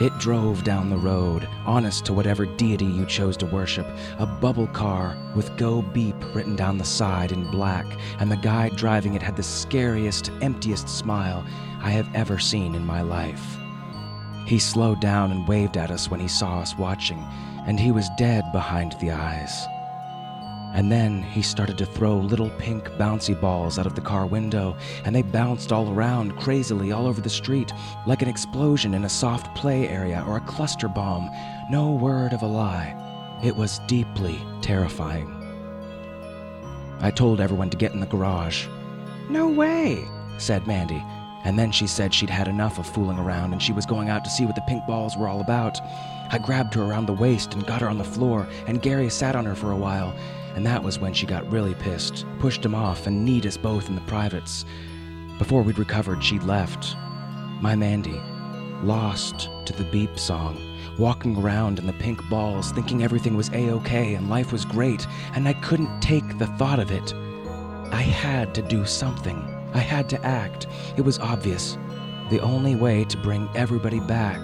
It 0.00 0.16
drove 0.18 0.62
down 0.62 0.90
the 0.90 0.96
road, 0.96 1.48
honest 1.66 2.04
to 2.06 2.12
whatever 2.12 2.46
deity 2.46 2.84
you 2.84 3.04
chose 3.04 3.36
to 3.38 3.46
worship, 3.46 3.86
a 4.20 4.26
bubble 4.26 4.68
car 4.68 5.16
with 5.34 5.56
Go 5.56 5.82
Beep 5.82 6.14
written 6.32 6.54
down 6.54 6.78
the 6.78 6.84
side 6.84 7.32
in 7.32 7.50
black, 7.50 7.84
and 8.20 8.30
the 8.30 8.36
guy 8.36 8.68
driving 8.68 9.14
it 9.14 9.22
had 9.22 9.36
the 9.36 9.42
scariest, 9.42 10.30
emptiest 10.40 10.88
smile 10.88 11.44
I 11.82 11.90
have 11.90 12.08
ever 12.14 12.38
seen 12.38 12.76
in 12.76 12.86
my 12.86 13.02
life. 13.02 13.56
He 14.46 14.60
slowed 14.60 15.00
down 15.00 15.32
and 15.32 15.48
waved 15.48 15.76
at 15.76 15.90
us 15.90 16.08
when 16.08 16.20
he 16.20 16.28
saw 16.28 16.60
us 16.60 16.78
watching, 16.78 17.18
and 17.68 17.78
he 17.78 17.92
was 17.92 18.08
dead 18.16 18.50
behind 18.50 18.92
the 18.92 19.10
eyes. 19.10 19.68
And 20.74 20.90
then 20.90 21.22
he 21.22 21.42
started 21.42 21.76
to 21.78 21.86
throw 21.86 22.16
little 22.16 22.48
pink 22.58 22.84
bouncy 22.92 23.38
balls 23.38 23.78
out 23.78 23.84
of 23.84 23.94
the 23.94 24.00
car 24.00 24.26
window, 24.26 24.74
and 25.04 25.14
they 25.14 25.20
bounced 25.20 25.70
all 25.70 25.92
around 25.92 26.36
crazily 26.38 26.92
all 26.92 27.06
over 27.06 27.20
the 27.20 27.28
street, 27.28 27.70
like 28.06 28.22
an 28.22 28.28
explosion 28.28 28.94
in 28.94 29.04
a 29.04 29.08
soft 29.08 29.54
play 29.54 29.86
area 29.86 30.24
or 30.26 30.38
a 30.38 30.46
cluster 30.46 30.88
bomb. 30.88 31.30
No 31.70 31.92
word 31.92 32.32
of 32.32 32.40
a 32.40 32.46
lie. 32.46 32.96
It 33.44 33.54
was 33.54 33.80
deeply 33.86 34.40
terrifying. 34.62 35.34
I 37.00 37.10
told 37.10 37.38
everyone 37.38 37.68
to 37.70 37.76
get 37.76 37.92
in 37.92 38.00
the 38.00 38.06
garage. 38.06 38.66
No 39.28 39.46
way, 39.46 40.08
said 40.38 40.66
Mandy. 40.66 41.04
And 41.48 41.58
then 41.58 41.72
she 41.72 41.86
said 41.86 42.12
she'd 42.12 42.28
had 42.28 42.46
enough 42.46 42.78
of 42.78 42.86
fooling 42.86 43.18
around 43.18 43.54
and 43.54 43.62
she 43.62 43.72
was 43.72 43.86
going 43.86 44.10
out 44.10 44.22
to 44.22 44.28
see 44.30 44.44
what 44.44 44.54
the 44.54 44.60
pink 44.68 44.84
balls 44.86 45.16
were 45.16 45.26
all 45.26 45.40
about. 45.40 45.80
I 46.30 46.36
grabbed 46.36 46.74
her 46.74 46.82
around 46.82 47.06
the 47.06 47.14
waist 47.14 47.54
and 47.54 47.66
got 47.66 47.80
her 47.80 47.88
on 47.88 47.96
the 47.96 48.04
floor, 48.04 48.46
and 48.66 48.82
Gary 48.82 49.08
sat 49.08 49.34
on 49.34 49.46
her 49.46 49.54
for 49.54 49.70
a 49.70 49.76
while, 49.76 50.14
and 50.56 50.66
that 50.66 50.82
was 50.82 50.98
when 50.98 51.14
she 51.14 51.24
got 51.24 51.50
really 51.50 51.74
pissed, 51.76 52.26
pushed 52.38 52.62
him 52.62 52.74
off, 52.74 53.06
and 53.06 53.24
kneed 53.24 53.46
us 53.46 53.56
both 53.56 53.88
in 53.88 53.94
the 53.94 54.02
privates. 54.02 54.66
Before 55.38 55.62
we'd 55.62 55.78
recovered, 55.78 56.22
she'd 56.22 56.42
left. 56.42 56.94
My 57.62 57.74
Mandy, 57.74 58.20
lost 58.82 59.48
to 59.64 59.72
the 59.72 59.90
beep 59.90 60.18
song, 60.18 60.60
walking 60.98 61.34
around 61.34 61.78
in 61.78 61.86
the 61.86 61.94
pink 61.94 62.20
balls, 62.28 62.72
thinking 62.72 63.02
everything 63.02 63.38
was 63.38 63.48
A 63.54 63.70
OK 63.70 64.12
and 64.16 64.28
life 64.28 64.52
was 64.52 64.66
great, 64.66 65.06
and 65.34 65.48
I 65.48 65.54
couldn't 65.54 66.02
take 66.02 66.36
the 66.36 66.46
thought 66.58 66.78
of 66.78 66.90
it. 66.90 67.14
I 67.90 68.02
had 68.02 68.54
to 68.56 68.60
do 68.60 68.84
something. 68.84 69.47
I 69.74 69.78
had 69.78 70.08
to 70.10 70.24
act. 70.24 70.66
It 70.96 71.02
was 71.02 71.18
obvious. 71.18 71.76
The 72.30 72.40
only 72.40 72.74
way 72.74 73.04
to 73.04 73.16
bring 73.16 73.48
everybody 73.54 74.00
back 74.00 74.40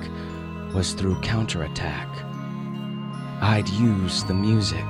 was 0.74 0.92
through 0.92 1.20
counterattack. 1.20 2.08
I'd 3.40 3.68
use 3.68 4.24
the 4.24 4.34
music. 4.34 4.84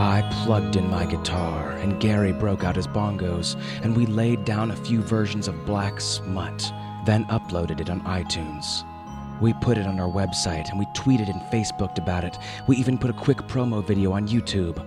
I 0.00 0.28
plugged 0.44 0.76
in 0.76 0.88
my 0.90 1.04
guitar, 1.06 1.72
and 1.72 2.00
Gary 2.00 2.32
broke 2.32 2.64
out 2.64 2.76
his 2.76 2.86
bongos, 2.86 3.56
and 3.82 3.96
we 3.96 4.06
laid 4.06 4.44
down 4.44 4.70
a 4.70 4.76
few 4.76 5.02
versions 5.02 5.48
of 5.48 5.66
Black 5.66 6.00
Smut, 6.00 6.72
then 7.04 7.24
uploaded 7.26 7.80
it 7.80 7.90
on 7.90 8.00
iTunes. 8.02 8.84
We 9.40 9.52
put 9.54 9.78
it 9.78 9.86
on 9.86 10.00
our 10.00 10.08
website, 10.08 10.68
and 10.70 10.78
we 10.78 10.86
tweeted 10.86 11.30
and 11.30 11.40
Facebooked 11.52 11.98
about 11.98 12.24
it. 12.24 12.38
We 12.66 12.76
even 12.76 12.98
put 12.98 13.10
a 13.10 13.14
quick 13.14 13.38
promo 13.38 13.86
video 13.86 14.12
on 14.12 14.26
YouTube. 14.26 14.84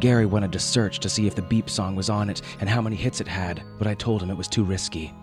Gary 0.00 0.26
wanted 0.26 0.52
to 0.52 0.58
search 0.58 1.00
to 1.00 1.08
see 1.08 1.26
if 1.26 1.34
the 1.34 1.42
beep 1.42 1.70
song 1.70 1.96
was 1.96 2.10
on 2.10 2.28
it 2.28 2.42
and 2.60 2.68
how 2.68 2.82
many 2.82 2.96
hits 2.96 3.20
it 3.20 3.28
had, 3.28 3.62
but 3.78 3.86
I 3.86 3.94
told 3.94 4.22
him 4.22 4.30
it 4.30 4.36
was 4.36 4.48
too 4.48 4.64
risky. 4.64 5.14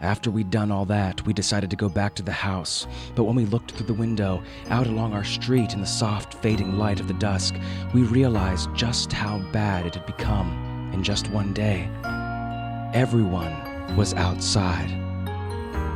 After 0.00 0.32
we'd 0.32 0.50
done 0.50 0.72
all 0.72 0.84
that, 0.86 1.24
we 1.24 1.32
decided 1.32 1.70
to 1.70 1.76
go 1.76 1.88
back 1.88 2.16
to 2.16 2.24
the 2.24 2.32
house. 2.32 2.88
But 3.14 3.22
when 3.22 3.36
we 3.36 3.44
looked 3.44 3.70
through 3.70 3.86
the 3.86 3.94
window, 3.94 4.42
out 4.68 4.88
along 4.88 5.12
our 5.12 5.22
street 5.22 5.74
in 5.74 5.80
the 5.80 5.86
soft, 5.86 6.34
fading 6.34 6.76
light 6.76 6.98
of 6.98 7.06
the 7.06 7.14
dusk, 7.14 7.54
we 7.94 8.02
realized 8.02 8.74
just 8.74 9.12
how 9.12 9.38
bad 9.52 9.86
it 9.86 9.94
had 9.94 10.06
become 10.06 10.90
in 10.92 11.04
just 11.04 11.30
one 11.30 11.52
day. 11.52 11.88
Everyone 12.94 13.96
was 13.96 14.12
outside. 14.14 15.01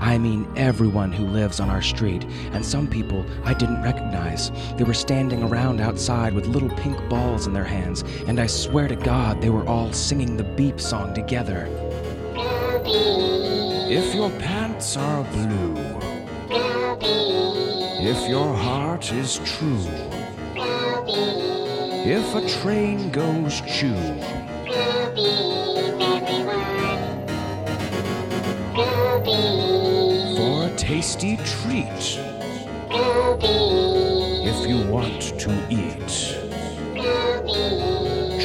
I 0.00 0.18
mean, 0.18 0.46
everyone 0.56 1.12
who 1.12 1.26
lives 1.26 1.60
on 1.60 1.70
our 1.70 1.82
street, 1.82 2.24
and 2.52 2.64
some 2.64 2.86
people 2.86 3.24
I 3.44 3.54
didn't 3.54 3.82
recognize. 3.82 4.50
They 4.76 4.84
were 4.84 4.94
standing 4.94 5.42
around 5.42 5.80
outside 5.80 6.32
with 6.32 6.46
little 6.46 6.70
pink 6.70 6.96
balls 7.08 7.46
in 7.46 7.52
their 7.52 7.64
hands, 7.64 8.04
and 8.26 8.38
I 8.38 8.46
swear 8.46 8.88
to 8.88 8.96
God 8.96 9.40
they 9.40 9.50
were 9.50 9.66
all 9.66 9.92
singing 9.92 10.36
the 10.36 10.44
beep 10.44 10.80
song 10.80 11.14
together. 11.14 11.68
If 13.88 14.14
your 14.14 14.30
pants 14.30 14.96
are 14.96 15.24
blue, 15.24 15.74
if 18.08 18.28
your 18.28 18.54
heart 18.54 19.12
is 19.12 19.40
true, 19.44 19.86
if 22.08 22.34
a 22.34 22.60
train 22.60 23.10
goes 23.10 23.60
choo, 23.62 23.94
tasty 31.06 31.36
treat, 31.36 32.18
if 34.42 34.68
you 34.68 34.90
want 34.90 35.22
to 35.38 35.50
eat, 35.70 36.08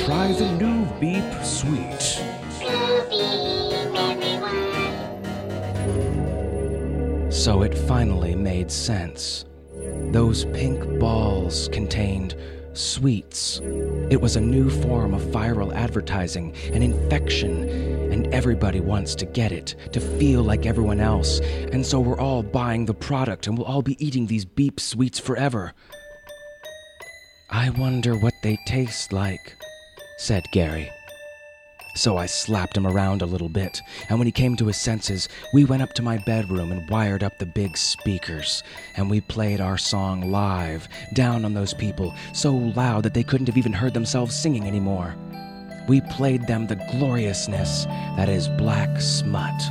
try 0.06 0.32
the 0.34 0.46
new 0.60 0.86
Beep 1.00 1.44
Sweet. 1.44 2.22
So 7.34 7.64
it 7.64 7.76
finally 7.76 8.36
made 8.36 8.70
sense. 8.72 9.46
Those 10.12 10.46
pink 10.46 11.00
balls 11.00 11.68
contained 11.70 12.36
sweets. 12.74 13.60
It 14.12 14.22
was 14.22 14.36
a 14.36 14.42
new 14.42 14.70
form 14.70 15.16
of 15.16 15.22
viral 15.24 15.74
advertising, 15.74 16.54
an 16.74 16.84
infection, 16.84 18.11
and 18.22 18.32
everybody 18.34 18.80
wants 18.80 19.16
to 19.16 19.26
get 19.26 19.52
it, 19.52 19.76
to 19.92 20.00
feel 20.00 20.44
like 20.44 20.68
everyone 20.68 21.00
else. 21.00 21.40
And 21.72 21.84
so 21.84 22.00
we're 22.00 22.20
all 22.20 22.44
buying 22.44 22.86
the 22.86 22.94
product 22.94 23.48
and 23.48 23.58
we'll 23.58 23.66
all 23.66 23.82
be 23.82 24.04
eating 24.06 24.28
these 24.28 24.46
beep 24.46 24.80
sweets 24.80 25.18
forever. 25.18 25.74
I 27.50 27.72
wonder 27.72 28.16
what 28.16 28.36
they 28.44 28.60
taste 28.68 29.12
like, 29.12 29.58
said 30.20 30.44
Gary. 30.52 30.92
So 31.96 32.16
I 32.16 32.28
slapped 32.28 32.78
him 32.78 32.86
around 32.86 33.22
a 33.22 33.26
little 33.26 33.50
bit, 33.50 33.82
and 34.08 34.18
when 34.18 34.28
he 34.28 34.32
came 34.32 34.56
to 34.56 34.68
his 34.68 34.78
senses, 34.78 35.28
we 35.54 35.66
went 35.66 35.82
up 35.82 35.92
to 35.96 36.02
my 36.02 36.20
bedroom 36.20 36.72
and 36.72 36.90
wired 36.90 37.22
up 37.22 37.38
the 37.38 37.46
big 37.46 37.76
speakers, 37.76 38.64
and 38.96 39.10
we 39.10 39.20
played 39.20 39.60
our 39.60 39.78
song 39.78 40.32
live, 40.32 40.88
down 41.16 41.44
on 41.44 41.54
those 41.54 41.74
people, 41.74 42.16
so 42.34 42.54
loud 42.54 43.04
that 43.04 43.14
they 43.14 43.24
couldn't 43.24 43.48
have 43.48 43.58
even 43.58 43.74
heard 43.74 43.94
themselves 43.94 44.34
singing 44.34 44.66
anymore. 44.66 45.18
We 45.88 46.02
played 46.02 46.48
them 46.48 46.68
the 46.68 46.76
gloriousness 46.92 47.86
that 48.16 48.30
is 48.30 48.48
black 48.48 49.02
smut. 49.02 49.62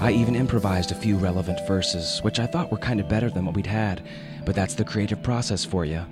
I 0.00 0.12
even 0.12 0.36
improvised 0.36 0.92
a 0.92 0.94
few 0.94 1.16
relevant 1.16 1.66
verses, 1.66 2.20
which 2.22 2.38
I 2.38 2.46
thought 2.46 2.70
were 2.70 2.78
kind 2.78 3.00
of 3.00 3.08
better 3.08 3.30
than 3.30 3.44
what 3.44 3.54
we'd 3.54 3.66
had, 3.66 4.02
but 4.44 4.54
that's 4.54 4.74
the 4.74 4.84
creative 4.84 5.22
process 5.22 5.64
for 5.64 5.84
you. 5.84 6.04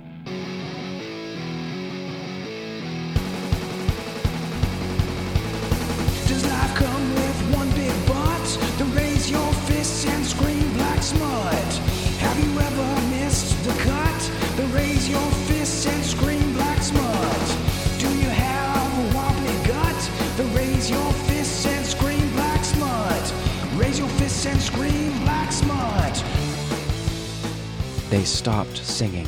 They 28.17 28.25
stopped 28.25 28.77
singing. 28.77 29.27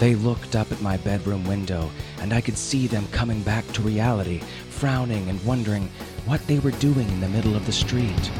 They 0.00 0.16
looked 0.16 0.56
up 0.56 0.72
at 0.72 0.82
my 0.82 0.96
bedroom 0.96 1.44
window, 1.46 1.88
and 2.20 2.32
I 2.32 2.40
could 2.40 2.58
see 2.58 2.88
them 2.88 3.06
coming 3.12 3.42
back 3.42 3.64
to 3.74 3.80
reality, 3.80 4.40
frowning 4.70 5.30
and 5.30 5.40
wondering 5.44 5.88
what 6.24 6.44
they 6.48 6.58
were 6.58 6.72
doing 6.72 7.08
in 7.08 7.20
the 7.20 7.28
middle 7.28 7.54
of 7.54 7.64
the 7.64 7.70
street. 7.70 8.32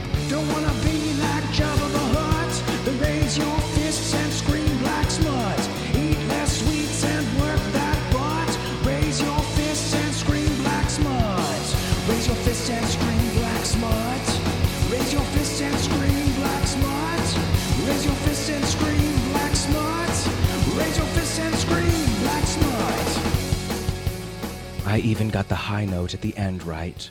Even 25.06 25.28
got 25.28 25.48
the 25.48 25.54
high 25.54 25.84
note 25.84 26.14
at 26.14 26.20
the 26.20 26.36
end 26.36 26.64
right. 26.64 27.08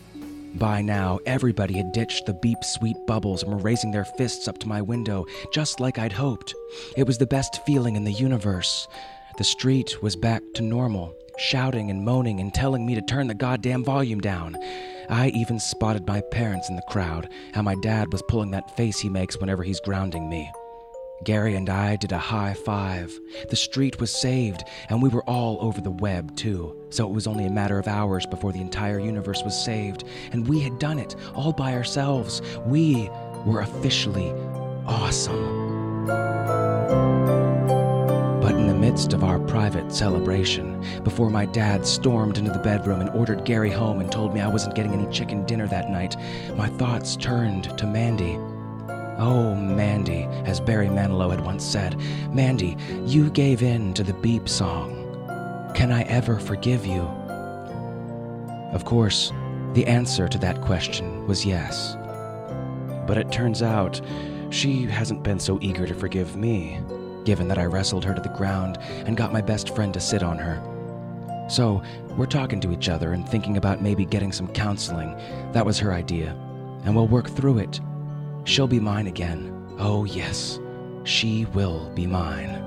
By 0.56 0.82
now, 0.82 1.20
everybody 1.26 1.76
had 1.76 1.94
ditched 1.94 2.26
the 2.26 2.34
beep 2.34 2.62
sweet 2.62 2.98
bubbles 3.08 3.42
and 3.42 3.54
were 3.54 3.58
raising 3.58 3.92
their 3.92 4.04
fists 4.04 4.50
up 4.50 4.58
to 4.60 4.68
my 4.68 4.82
window, 4.82 5.26
just 5.54 5.80
like 5.80 5.98
I'd 5.98 6.12
hoped. 6.12 6.54
It 6.98 7.08
was 7.08 7.18
the 7.18 7.26
best 7.26 7.66
feeling 7.66 7.96
in 7.96 8.04
the 8.04 8.12
universe. 8.12 8.90
The 9.38 9.46
street 9.46 10.04
was 10.04 10.18
back 10.18 10.42
to 10.56 10.62
normal, 10.62 11.16
shouting 11.38 11.90
and 11.90 12.04
moaning 12.04 12.42
and 12.42 12.54
telling 12.54 12.86
me 12.86 12.96
to 12.96 13.02
turn 13.02 13.28
the 13.28 13.34
goddamn 13.34 13.86
volume 13.86 14.20
down. 14.20 14.58
I 15.10 15.30
even 15.30 15.58
spotted 15.58 16.06
my 16.06 16.20
parents 16.20 16.68
in 16.68 16.76
the 16.76 16.90
crowd, 16.90 17.30
how 17.54 17.62
my 17.62 17.76
dad 17.76 18.12
was 18.12 18.24
pulling 18.28 18.52
that 18.52 18.76
face 18.76 19.00
he 19.00 19.08
makes 19.08 19.40
whenever 19.40 19.64
he's 19.64 19.80
grounding 19.80 20.30
me. 20.30 20.52
Gary 21.24 21.56
and 21.56 21.70
I 21.70 21.96
did 21.96 22.12
a 22.12 22.18
high 22.18 22.54
five. 22.54 23.20
The 23.50 23.56
street 23.56 24.00
was 24.00 24.12
saved, 24.12 24.64
and 24.90 25.02
we 25.02 25.10
were 25.10 25.24
all 25.24 25.58
over 25.62 25.82
the 25.82 25.92
web, 25.92 26.36
too. 26.36 26.76
So 26.90 27.08
it 27.08 27.14
was 27.14 27.26
only 27.26 27.46
a 27.46 27.52
matter 27.52 27.80
of 27.80 27.88
hours 27.88 28.26
before 28.26 28.52
the 28.52 28.62
entire 28.62 29.00
universe 29.00 29.42
was 29.44 29.58
saved, 29.58 30.04
and 30.32 30.48
we 30.48 30.60
had 30.60 30.78
done 30.78 31.00
it 31.00 31.16
all 31.34 31.54
by 31.54 31.74
ourselves. 31.74 32.42
We 32.66 33.10
were 33.46 33.62
officially 33.62 34.32
awesome. 34.86 36.06
But 38.42 38.54
in 38.56 38.68
the 38.68 38.76
midst 38.76 39.14
of 39.14 39.24
our 39.24 39.40
private 39.40 39.92
celebration, 39.92 40.86
before 41.04 41.30
my 41.30 41.46
dad 41.46 41.88
stormed 41.88 42.38
into 42.38 42.52
the 42.52 42.60
bedroom 42.60 43.02
and 43.02 43.10
ordered 43.12 43.46
Gary 43.46 43.72
home 43.72 44.00
and 44.02 44.12
told 44.12 44.34
me 44.34 44.42
I 44.42 44.48
wasn't 44.48 44.76
getting 44.76 44.94
any 44.94 45.12
chicken 45.12 45.46
dinner 45.46 45.66
that 45.68 45.90
night, 45.90 46.16
my 46.56 46.68
thoughts 46.68 47.16
turned 47.16 47.76
to 47.78 47.88
Mandy. 47.88 48.38
Oh, 49.18 49.56
Mandy, 49.56 50.24
as 50.44 50.60
Barry 50.60 50.88
Manilow 50.88 51.32
had 51.32 51.40
once 51.40 51.64
said, 51.64 51.98
Mandy, 52.34 52.76
you 53.06 53.30
gave 53.30 53.64
in 53.64 53.94
to 53.94 54.04
the 54.04 54.14
beep 54.14 54.50
song. 54.50 55.72
Can 55.74 55.90
I 55.90 56.04
ever 56.04 56.38
forgive 56.38 56.86
you? 56.86 57.04
Of 58.74 58.84
course, 58.84 59.32
the 59.74 59.86
answer 59.88 60.28
to 60.28 60.38
that 60.40 60.60
question 60.60 61.26
was 61.28 61.46
yes. 61.46 61.96
But 63.08 63.18
it 63.18 63.32
turns 63.32 63.62
out 63.62 64.02
she 64.50 64.84
hasn't 64.84 65.24
been 65.24 65.40
so 65.40 65.60
eager 65.62 65.88
to 65.88 65.94
forgive 65.94 66.36
me, 66.36 66.82
given 67.24 67.48
that 67.48 67.58
I 67.58 67.66
wrestled 67.66 68.04
her 68.04 68.14
to 68.14 68.22
the 68.22 68.30
ground 68.30 68.80
and 69.06 69.16
got 69.16 69.32
my 69.32 69.42
best 69.42 69.74
friend 69.74 69.94
to 69.94 70.02
sit 70.02 70.24
on 70.24 70.38
her. 70.38 70.62
So, 71.50 71.82
we're 72.18 72.26
talking 72.26 72.60
to 72.62 72.74
each 72.74 72.90
other 72.90 73.14
and 73.14 73.28
thinking 73.28 73.56
about 73.56 73.82
maybe 73.82 74.04
getting 74.04 74.34
some 74.34 74.48
counseling. 74.50 75.16
That 75.54 75.66
was 75.66 75.80
her 75.80 75.94
idea. 75.94 76.32
And 76.84 76.94
we'll 76.94 77.08
work 77.08 77.30
through 77.30 77.60
it 77.60 77.80
She'll 78.46 78.68
be 78.68 78.80
mine 78.80 79.08
again. 79.08 79.52
Oh, 79.80 80.06
yes, 80.06 80.60
she 81.04 81.46
will 81.46 81.90
be 81.96 82.06
mine. 82.06 82.62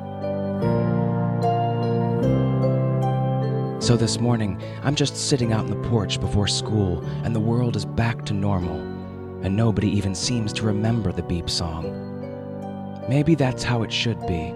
So 3.81 3.97
this 3.97 4.19
morning, 4.19 4.61
I'm 4.83 4.97
just 4.97 5.17
sitting 5.17 5.53
out 5.53 5.61
on 5.61 5.71
the 5.71 5.89
porch 5.89 6.21
before 6.21 6.49
school, 6.49 7.03
and 7.23 7.35
the 7.35 7.41
world 7.41 7.77
is 7.77 7.85
back 7.85 8.25
to 8.27 8.35
normal, 8.35 8.81
and 9.43 9.57
nobody 9.57 9.89
even 9.97 10.17
seems 10.17 10.53
to 10.55 10.67
remember 10.67 11.13
the 11.13 11.23
beep 11.23 11.49
song. 11.49 12.05
Maybe 13.09 13.37
that's 13.37 13.63
how 13.63 13.85
it 13.85 13.93
should 13.93 14.21
be. 14.27 14.53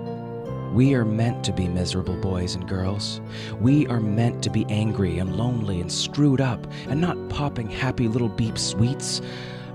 We 0.73 0.95
are 0.95 1.05
meant 1.05 1.45
to 1.45 1.53
be 1.53 1.69
miserable 1.69 2.17
boys 2.17 2.57
and 2.57 2.69
girls. 2.69 3.21
We 3.61 3.87
are 3.87 4.01
meant 4.01 4.43
to 4.43 4.51
be 4.51 4.67
angry 4.69 5.19
and 5.19 5.37
lonely 5.37 5.81
and 5.81 5.91
screwed 5.91 6.41
up 6.41 6.67
and 6.89 7.01
not 7.01 7.29
popping 7.29 7.71
happy 7.71 8.09
little 8.09 8.29
beep 8.29 8.59
sweets. 8.59 9.23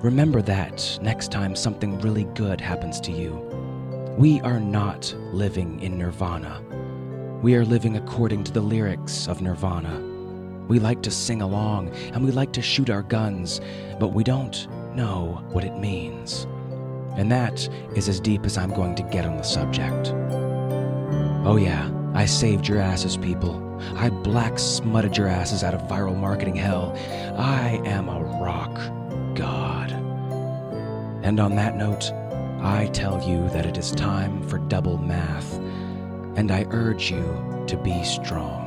Remember 0.03 0.43
that 0.43 0.99
next 1.01 1.31
time 1.31 1.55
something 1.55 1.99
really 2.01 2.25
good 2.35 2.61
happens 2.61 3.01
to 3.01 3.11
you. 3.11 3.33
We 4.15 4.39
are 4.41 4.59
not 4.59 5.11
living 5.33 5.81
in 5.81 5.97
nirvana. 5.97 6.61
We 7.41 7.55
are 7.55 7.65
living 7.65 7.97
according 7.97 8.43
to 8.43 8.51
the 8.51 8.61
lyrics 8.61 9.27
of 9.27 9.41
nirvana. 9.41 9.99
We 10.67 10.77
like 10.77 11.01
to 11.01 11.09
sing 11.09 11.41
along 11.41 11.95
and 12.13 12.23
we 12.23 12.31
like 12.31 12.53
to 12.53 12.61
shoot 12.61 12.91
our 12.91 13.01
guns, 13.01 13.59
but 13.99 14.13
we 14.13 14.23
don't 14.23 14.67
know 14.95 15.43
what 15.51 15.63
it 15.63 15.79
means. 15.79 16.45
And 17.15 17.31
that 17.31 17.67
is 17.95 18.07
as 18.07 18.19
deep 18.19 18.45
as 18.45 18.55
I'm 18.55 18.75
going 18.75 18.93
to 18.95 19.03
get 19.03 19.25
on 19.25 19.37
the 19.37 19.43
subject. 19.43 20.13
Oh, 21.43 21.57
yeah, 21.59 21.91
I 22.13 22.25
saved 22.25 22.67
your 22.67 22.79
asses, 22.79 23.17
people. 23.17 23.63
I 23.95 24.11
black 24.11 24.59
smutted 24.59 25.17
your 25.17 25.27
asses 25.27 25.63
out 25.63 25.73
of 25.73 25.81
viral 25.89 26.15
marketing 26.15 26.55
hell. 26.55 26.95
I 27.35 27.81
am 27.83 28.09
a 28.09 28.23
rock 28.39 28.75
god. 29.35 29.66
And 31.27 31.41
on 31.41 31.57
that 31.57 31.75
note, 31.75 32.13
I 32.61 32.89
tell 32.93 33.21
you 33.21 33.49
that 33.49 33.65
it 33.65 33.77
is 33.77 33.91
time 33.91 34.41
for 34.47 34.59
double 34.59 34.97
math, 34.97 35.57
and 36.37 36.49
I 36.49 36.65
urge 36.71 37.11
you 37.11 37.65
to 37.67 37.75
be 37.75 38.01
strong. 38.05 38.63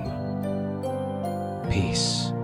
Peace. 1.71 2.35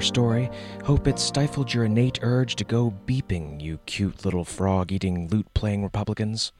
Our 0.00 0.04
story. 0.04 0.48
Hope 0.84 1.06
it 1.06 1.18
stifled 1.18 1.74
your 1.74 1.84
innate 1.84 2.20
urge 2.22 2.56
to 2.56 2.64
go 2.64 2.94
beeping, 3.04 3.60
you 3.60 3.78
cute 3.84 4.24
little 4.24 4.46
frog 4.46 4.92
eating, 4.92 5.28
lute 5.28 5.52
playing 5.52 5.82
Republicans. 5.82 6.52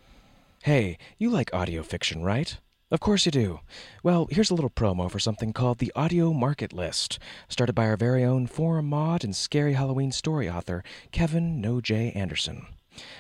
Hey, 0.65 0.99
you 1.17 1.31
like 1.31 1.55
audio 1.55 1.83
fiction, 1.83 2.23
right? 2.23 2.59
Of 2.91 3.01
course 3.01 3.25
you 3.25 3.33
do. 3.33 3.61
Well, 4.03 4.29
here's 4.31 4.51
a 4.51 4.55
little 4.55 4.69
promo 4.69 5.11
for 5.11 5.19
something 5.19 5.55
called 5.55 5.79
the 5.79 5.91
Audio 5.97 6.35
Market 6.35 6.75
List, 6.75 7.19
started 7.49 7.73
by 7.73 7.87
our 7.87 7.97
very 7.97 8.23
own 8.23 8.47
forum 8.47 8.91
mod 8.91 9.25
and 9.25 9.35
scary 9.35 9.73
Halloween 9.73 10.13
story 10.13 10.47
author, 10.51 10.85
Kevin 11.11 11.63
No 11.63 11.81
J. 11.81 12.13
Anderson. 12.13 12.67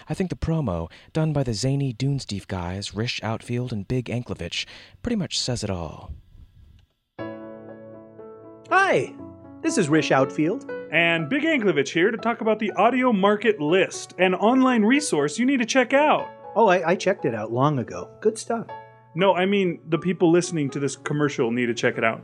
I 0.07 0.13
think 0.13 0.29
the 0.29 0.37
promo, 0.37 0.91
done 1.15 1.33
by 1.33 1.45
the 1.45 1.55
zany 1.55 1.95
Dunesteef 1.95 2.47
guys, 2.47 2.95
Rish 2.95 3.21
Outfield 3.23 3.73
and 3.73 3.89
Big 3.89 4.11
Anklevich, 4.11 4.67
pretty 5.01 5.17
much 5.17 5.41
says 5.41 5.65
it 5.65 5.71
all. 5.71 6.13
Hi, 8.69 9.15
this 9.63 9.79
is 9.79 9.89
Rish 9.89 10.11
Outfield. 10.11 10.71
And 10.93 11.29
Big 11.29 11.45
Anklevich 11.45 11.91
here 11.91 12.11
to 12.11 12.17
talk 12.17 12.41
about 12.41 12.59
the 12.59 12.73
Audio 12.73 13.13
Market 13.13 13.61
List, 13.61 14.15
an 14.19 14.35
online 14.35 14.83
resource 14.83 15.39
you 15.39 15.47
need 15.47 15.59
to 15.59 15.67
check 15.67 15.93
out. 15.93 16.29
Oh, 16.57 16.67
I, 16.69 16.91
I 16.91 16.97
checked 16.97 17.25
it 17.25 17.35
out 17.35 17.53
long 17.53 17.79
ago. 17.79 18.11
Good 18.21 18.37
stuff. 18.37 18.67
No, 19.15 19.35
I 19.35 19.47
mean, 19.47 19.81
the 19.89 19.99
people 19.99 20.31
listening 20.31 20.71
to 20.71 20.81
this 20.81 20.97
commercial 20.97 21.51
need 21.51 21.67
to 21.67 21.75
check 21.75 21.99
it 21.99 22.05
out. 22.05 22.23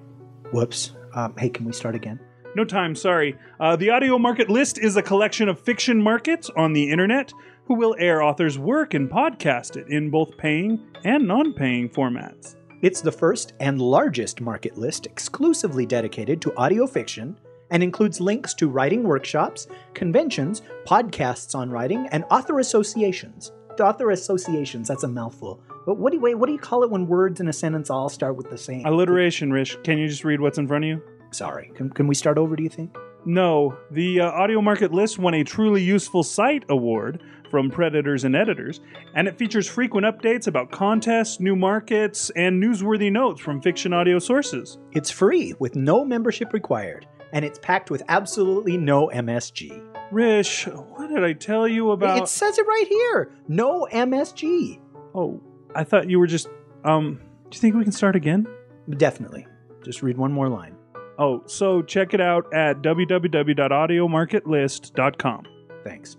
Whoops. 0.52 0.92
Um, 1.14 1.34
hey, 1.36 1.48
can 1.48 1.64
we 1.64 1.72
start 1.72 1.94
again? 1.94 2.18
No 2.56 2.64
time, 2.64 2.94
sorry. 2.94 3.36
Uh, 3.60 3.76
the 3.76 3.90
Audio 3.90 4.18
Market 4.18 4.48
List 4.48 4.78
is 4.78 4.96
a 4.96 5.02
collection 5.02 5.48
of 5.48 5.60
fiction 5.60 6.02
markets 6.02 6.50
on 6.56 6.72
the 6.72 6.90
internet 6.90 7.32
who 7.66 7.74
will 7.74 7.94
air 7.98 8.22
authors' 8.22 8.58
work 8.58 8.94
and 8.94 9.10
podcast 9.10 9.76
it 9.76 9.88
in 9.88 10.10
both 10.10 10.36
paying 10.38 10.80
and 11.04 11.28
non 11.28 11.52
paying 11.52 11.88
formats. 11.88 12.56
It's 12.82 13.00
the 13.00 13.10
first 13.10 13.54
and 13.58 13.80
largest 13.80 14.42
market 14.42 14.76
list 14.76 15.06
exclusively 15.06 15.86
dedicated 15.86 16.42
to 16.42 16.54
audio 16.58 16.86
fiction 16.86 17.38
and 17.70 17.82
includes 17.82 18.20
links 18.20 18.52
to 18.54 18.68
writing 18.68 19.02
workshops, 19.02 19.66
conventions, 19.94 20.60
podcasts 20.86 21.54
on 21.54 21.70
writing, 21.70 22.06
and 22.12 22.24
author 22.30 22.58
associations. 22.58 23.50
Author 23.80 24.10
associations, 24.10 24.88
that's 24.88 25.04
a 25.04 25.08
mouthful. 25.08 25.62
But 25.86 25.96
what 25.96 26.10
do 26.10 26.18
you 26.18 26.22
wait, 26.22 26.34
what 26.34 26.48
do 26.48 26.52
you 26.52 26.58
call 26.58 26.82
it 26.82 26.90
when 26.90 27.06
words 27.06 27.40
in 27.40 27.48
a 27.48 27.52
sentence 27.52 27.88
all 27.88 28.10
start 28.10 28.36
with 28.36 28.50
the 28.50 28.58
same? 28.58 28.84
Alliteration, 28.84 29.50
Rish. 29.50 29.78
Can 29.82 29.96
you 29.96 30.06
just 30.06 30.24
read 30.24 30.42
what's 30.42 30.58
in 30.58 30.68
front 30.68 30.84
of 30.84 30.88
you? 30.88 31.02
Sorry. 31.30 31.72
Can, 31.74 31.88
can 31.88 32.06
we 32.06 32.14
start 32.14 32.36
over, 32.36 32.56
do 32.56 32.62
you 32.62 32.68
think? 32.68 32.94
No. 33.24 33.76
The 33.90 34.20
uh, 34.20 34.30
Audio 34.30 34.60
Market 34.60 34.92
List 34.92 35.18
won 35.18 35.34
a 35.34 35.44
Truly 35.44 35.82
Useful 35.82 36.22
Site 36.22 36.64
award 36.68 37.22
from 37.50 37.70
Predators 37.70 38.24
and 38.24 38.36
Editors, 38.36 38.80
and 39.14 39.28
it 39.28 39.38
features 39.38 39.68
frequent 39.68 40.06
updates 40.06 40.46
about 40.46 40.70
contests, 40.70 41.40
new 41.40 41.56
markets, 41.56 42.30
and 42.36 42.62
newsworthy 42.62 43.10
notes 43.10 43.40
from 43.40 43.62
fiction 43.62 43.92
audio 43.92 44.18
sources. 44.18 44.78
It's 44.92 45.10
free 45.10 45.54
with 45.58 45.76
no 45.76 46.04
membership 46.04 46.52
required, 46.52 47.06
and 47.32 47.44
it's 47.44 47.58
packed 47.58 47.90
with 47.90 48.02
absolutely 48.08 48.76
no 48.76 49.08
MSG. 49.08 49.82
Rish, 50.10 50.66
what 50.66 51.08
did 51.08 51.24
I 51.24 51.32
tell 51.32 51.66
you 51.66 51.90
about? 51.90 52.22
It 52.22 52.28
says 52.28 52.58
it 52.58 52.66
right 52.66 52.86
here. 52.88 53.32
No 53.48 53.88
MSG. 53.92 54.80
Oh, 55.14 55.40
I 55.74 55.84
thought 55.84 56.08
you 56.08 56.18
were 56.18 56.26
just. 56.26 56.48
Um, 56.84 57.20
do 57.50 57.56
you 57.56 57.60
think 57.60 57.74
we 57.74 57.82
can 57.82 57.92
start 57.92 58.16
again? 58.16 58.46
Definitely. 58.88 59.46
Just 59.84 60.02
read 60.02 60.16
one 60.16 60.32
more 60.32 60.48
line. 60.48 60.76
Oh, 61.18 61.42
so 61.46 61.82
check 61.82 62.14
it 62.14 62.20
out 62.20 62.52
at 62.52 62.82
www.audiomarketlist.com. 62.82 65.46
Thanks. 65.84 66.16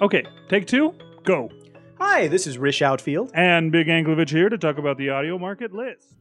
Okay, 0.00 0.24
take 0.48 0.66
two, 0.66 0.94
go. 1.24 1.50
Hi, 1.98 2.28
this 2.28 2.46
is 2.46 2.58
Rish 2.58 2.82
Outfield. 2.82 3.30
And 3.32 3.72
Big 3.72 3.86
Anklevich 3.86 4.28
here 4.28 4.50
to 4.50 4.58
talk 4.58 4.76
about 4.76 4.98
the 4.98 5.08
audio 5.08 5.38
market 5.38 5.72
list. 5.72 6.14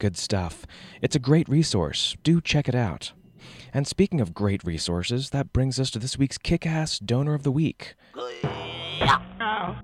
Good 0.00 0.16
stuff. 0.16 0.66
It's 1.00 1.14
a 1.14 1.20
great 1.20 1.48
resource. 1.48 2.16
Do 2.24 2.40
check 2.40 2.68
it 2.68 2.74
out. 2.74 3.12
And 3.72 3.86
speaking 3.86 4.20
of 4.20 4.34
great 4.34 4.64
resources, 4.64 5.30
that 5.30 5.52
brings 5.52 5.78
us 5.78 5.90
to 5.92 6.00
this 6.00 6.18
week's 6.18 6.36
kick 6.36 6.66
ass 6.66 6.98
donor 6.98 7.34
of 7.34 7.44
the 7.44 7.52
week 7.52 7.94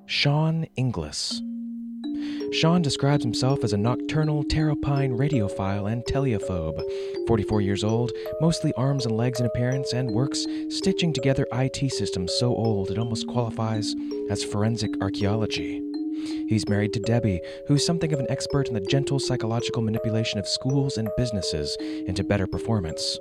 Sean 0.07 0.66
Inglis. 0.77 1.40
Sean 2.50 2.80
describes 2.80 3.22
himself 3.22 3.62
as 3.62 3.74
a 3.74 3.76
nocturnal 3.76 4.42
pteropine 4.44 5.16
radiophile 5.16 5.92
and 5.92 6.02
teleophobe. 6.06 6.80
44 7.26 7.61
years 7.61 7.84
old, 7.84 8.12
mostly 8.40 8.72
arms 8.74 9.04
and 9.04 9.16
legs 9.16 9.38
in 9.38 9.46
appearance, 9.46 9.92
and 9.92 10.11
works 10.11 10.46
stitching 10.70 11.12
together 11.12 11.46
IT 11.52 11.92
systems 11.92 12.32
so 12.38 12.48
old 12.48 12.90
it 12.90 12.98
almost 12.98 13.26
qualifies 13.26 13.94
as 14.30 14.42
forensic 14.42 14.90
archaeology. 15.02 15.82
He's 16.48 16.68
married 16.68 16.94
to 16.94 17.00
Debbie, 17.00 17.40
who's 17.66 17.84
something 17.84 18.12
of 18.14 18.18
an 18.20 18.30
expert 18.30 18.68
in 18.68 18.74
the 18.74 18.80
gentle 18.80 19.18
psychological 19.18 19.82
manipulation 19.82 20.38
of 20.38 20.48
schools 20.48 20.96
and 20.96 21.11
businesses 21.18 21.76
into 22.06 22.24
better 22.24 22.46
performance. 22.46 23.18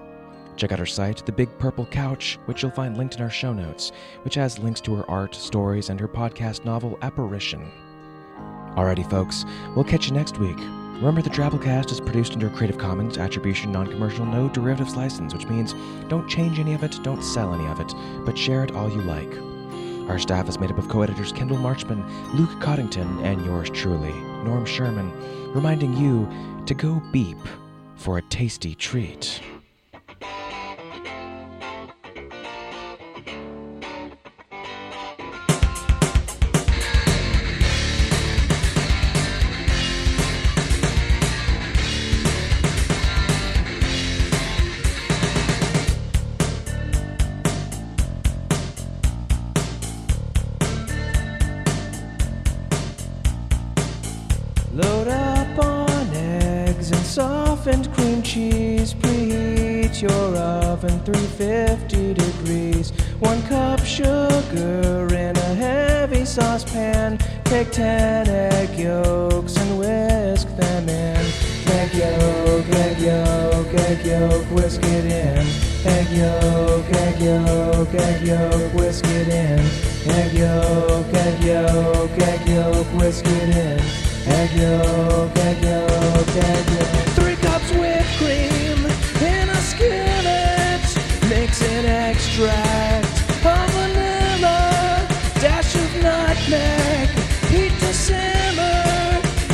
Check 0.57 0.71
out 0.71 0.79
her 0.79 0.85
site, 0.85 1.25
The 1.25 1.31
Big 1.31 1.49
Purple 1.57 1.85
Couch, 1.85 2.37
which 2.45 2.61
you'll 2.61 2.71
find 2.71 2.97
linked 2.97 3.15
in 3.15 3.21
our 3.21 3.29
show 3.29 3.53
notes, 3.53 3.91
which 4.23 4.35
has 4.35 4.59
links 4.59 4.81
to 4.81 4.95
her 4.95 5.09
art, 5.09 5.33
stories, 5.33 5.89
and 5.89 5.99
her 5.99 6.07
podcast 6.07 6.65
novel, 6.65 6.97
Apparition. 7.01 7.71
Alrighty, 8.75 9.09
folks, 9.09 9.45
we'll 9.75 9.83
catch 9.83 10.07
you 10.07 10.13
next 10.13 10.37
week. 10.37 10.57
Remember, 10.57 11.21
the 11.21 11.31
Drabblecast 11.31 11.91
is 11.91 11.99
produced 11.99 12.33
under 12.33 12.47
a 12.47 12.51
Creative 12.51 12.77
Commons 12.77 13.17
Attribution 13.17 13.71
Non 13.71 13.87
Commercial 13.87 14.25
No 14.25 14.47
Derivatives 14.49 14.95
license, 14.95 15.33
which 15.33 15.47
means 15.47 15.73
don't 16.09 16.29
change 16.29 16.59
any 16.59 16.73
of 16.73 16.83
it, 16.83 16.99
don't 17.01 17.23
sell 17.23 17.53
any 17.53 17.65
of 17.65 17.79
it, 17.79 17.91
but 18.23 18.37
share 18.37 18.63
it 18.63 18.75
all 18.75 18.87
you 18.87 19.01
like. 19.01 19.51
Our 20.09 20.19
staff 20.19 20.47
is 20.47 20.59
made 20.59 20.71
up 20.71 20.77
of 20.77 20.89
co 20.89 21.01
editors 21.01 21.31
Kendall 21.31 21.57
Marchman, 21.57 22.05
Luke 22.33 22.61
Coddington, 22.61 23.23
and 23.23 23.43
yours 23.43 23.69
truly, 23.71 24.13
Norm 24.43 24.65
Sherman, 24.65 25.11
reminding 25.53 25.97
you 25.97 26.29
to 26.65 26.73
go 26.73 27.01
beep 27.11 27.39
for 27.95 28.17
a 28.17 28.21
tasty 28.23 28.75
treat. 28.75 29.41
Saucepan. 66.91 67.17
Take 67.45 67.71
10 67.71 68.29
egg 68.29 68.77
yolks 68.77 69.57
and 69.57 69.79
whisk 69.79 70.47
them 70.57 70.89
in. 70.89 71.25
Egg 71.67 71.93
yolk, 71.93 72.67
egg 72.69 72.99
yolk, 72.99 73.73
egg 73.73 74.05
yolk, 74.05 74.45
whisk 74.51 74.81
it 74.83 75.05
in. 75.05 75.45
Egg 75.85 76.09
yolk, 76.11 76.85
egg 76.95 77.19
yolk, 77.19 77.93
egg 77.93 78.27
yolk, 78.27 78.73
whisk 78.73 79.05
it 79.05 79.27
in. 79.27 79.59
Egg 80.11 80.33
yolk, 80.33 81.13
egg 81.13 81.43
yolk, 81.43 82.11
egg 82.19 82.47
yolk, 82.47 82.87
whisk 82.99 83.25
it 83.25 83.55
in. 83.55 83.79
Egg 84.27 84.51
yolk, 84.53 85.37
egg 85.37 85.63
yolk, 85.63 86.35
egg 86.35 86.69
yolk. 86.69 86.87
Three 87.17 87.35
cups 87.35 87.71
whipped 87.71 88.17
cream 88.17 88.85
in 89.21 89.49
a 89.49 89.61
skillet. 89.71 90.83
Mix 91.29 91.61
in 91.61 91.85
extract 91.85 93.10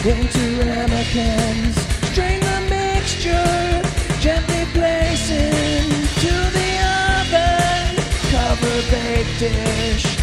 into 0.07 0.63
ramekins. 0.63 1.75
Strain 2.11 2.39
the 2.39 2.59
mixture. 2.69 3.81
Gently 4.19 4.63
place 4.73 5.29
into 5.29 6.33
the 6.57 6.71
oven. 7.19 8.03
Cover 8.31 8.81
baked 8.89 9.39
dish 9.39 10.16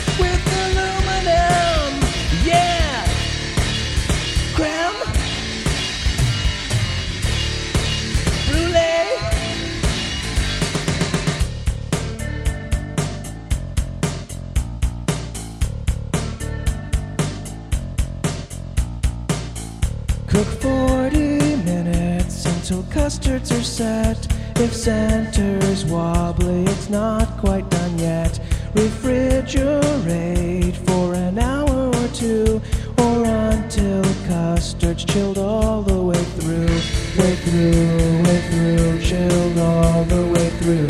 until 22.64 22.82
custards 22.84 23.52
are 23.52 23.62
set. 23.62 24.16
If 24.56 24.74
center's 24.74 25.84
wobbly, 25.84 26.64
it's 26.64 26.88
not 26.88 27.36
quite 27.36 27.68
done 27.68 27.98
yet. 27.98 28.40
Refrigerate 28.72 30.74
for 30.86 31.12
an 31.14 31.38
hour 31.38 31.94
or 31.94 32.08
two, 32.14 32.62
or 32.96 33.26
until 33.26 34.02
custard's 34.26 35.04
chilled 35.04 35.36
all 35.36 35.82
the 35.82 36.00
way 36.00 36.24
through. 36.38 36.80
Way 37.20 37.36
through, 37.44 38.22
way 38.22 38.40
through, 38.48 38.98
chilled 39.02 39.58
all 39.58 40.04
the 40.04 40.24
way 40.32 40.48
through. 40.60 40.88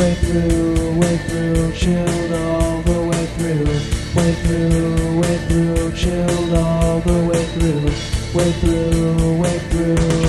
Way 0.00 0.14
through, 0.24 1.00
way 1.00 1.18
through, 1.28 1.72
chilled 1.74 2.32
all 2.32 2.80
the 2.80 2.98
way 3.10 3.26
through. 3.36 3.68
Way 4.16 4.32
through, 4.42 5.20
way 5.20 5.36
through, 5.48 5.92
chilled 5.92 6.54
all 6.54 7.00
the 7.00 7.18
way 7.28 7.44
through. 7.52 7.92
Way 8.32 8.52
through, 8.52 9.38
way 9.38 9.58
through, 9.70 10.19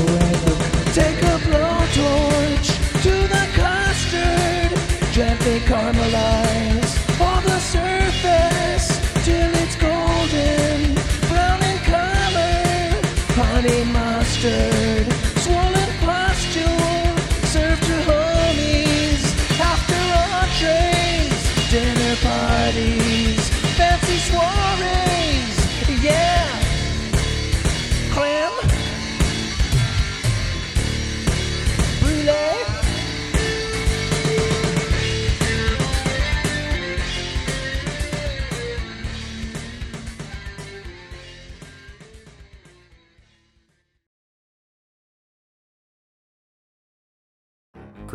it 5.53 5.63
caramelize 5.63 6.91
on 7.19 7.43
the 7.43 7.59
surface 7.59 8.87
till 9.25 9.51
it's 9.63 9.75
golden, 9.75 10.95
brown 11.27 11.61
in 11.71 11.77
color, 11.93 13.01
honey 13.35 13.83
mustard, 13.91 14.80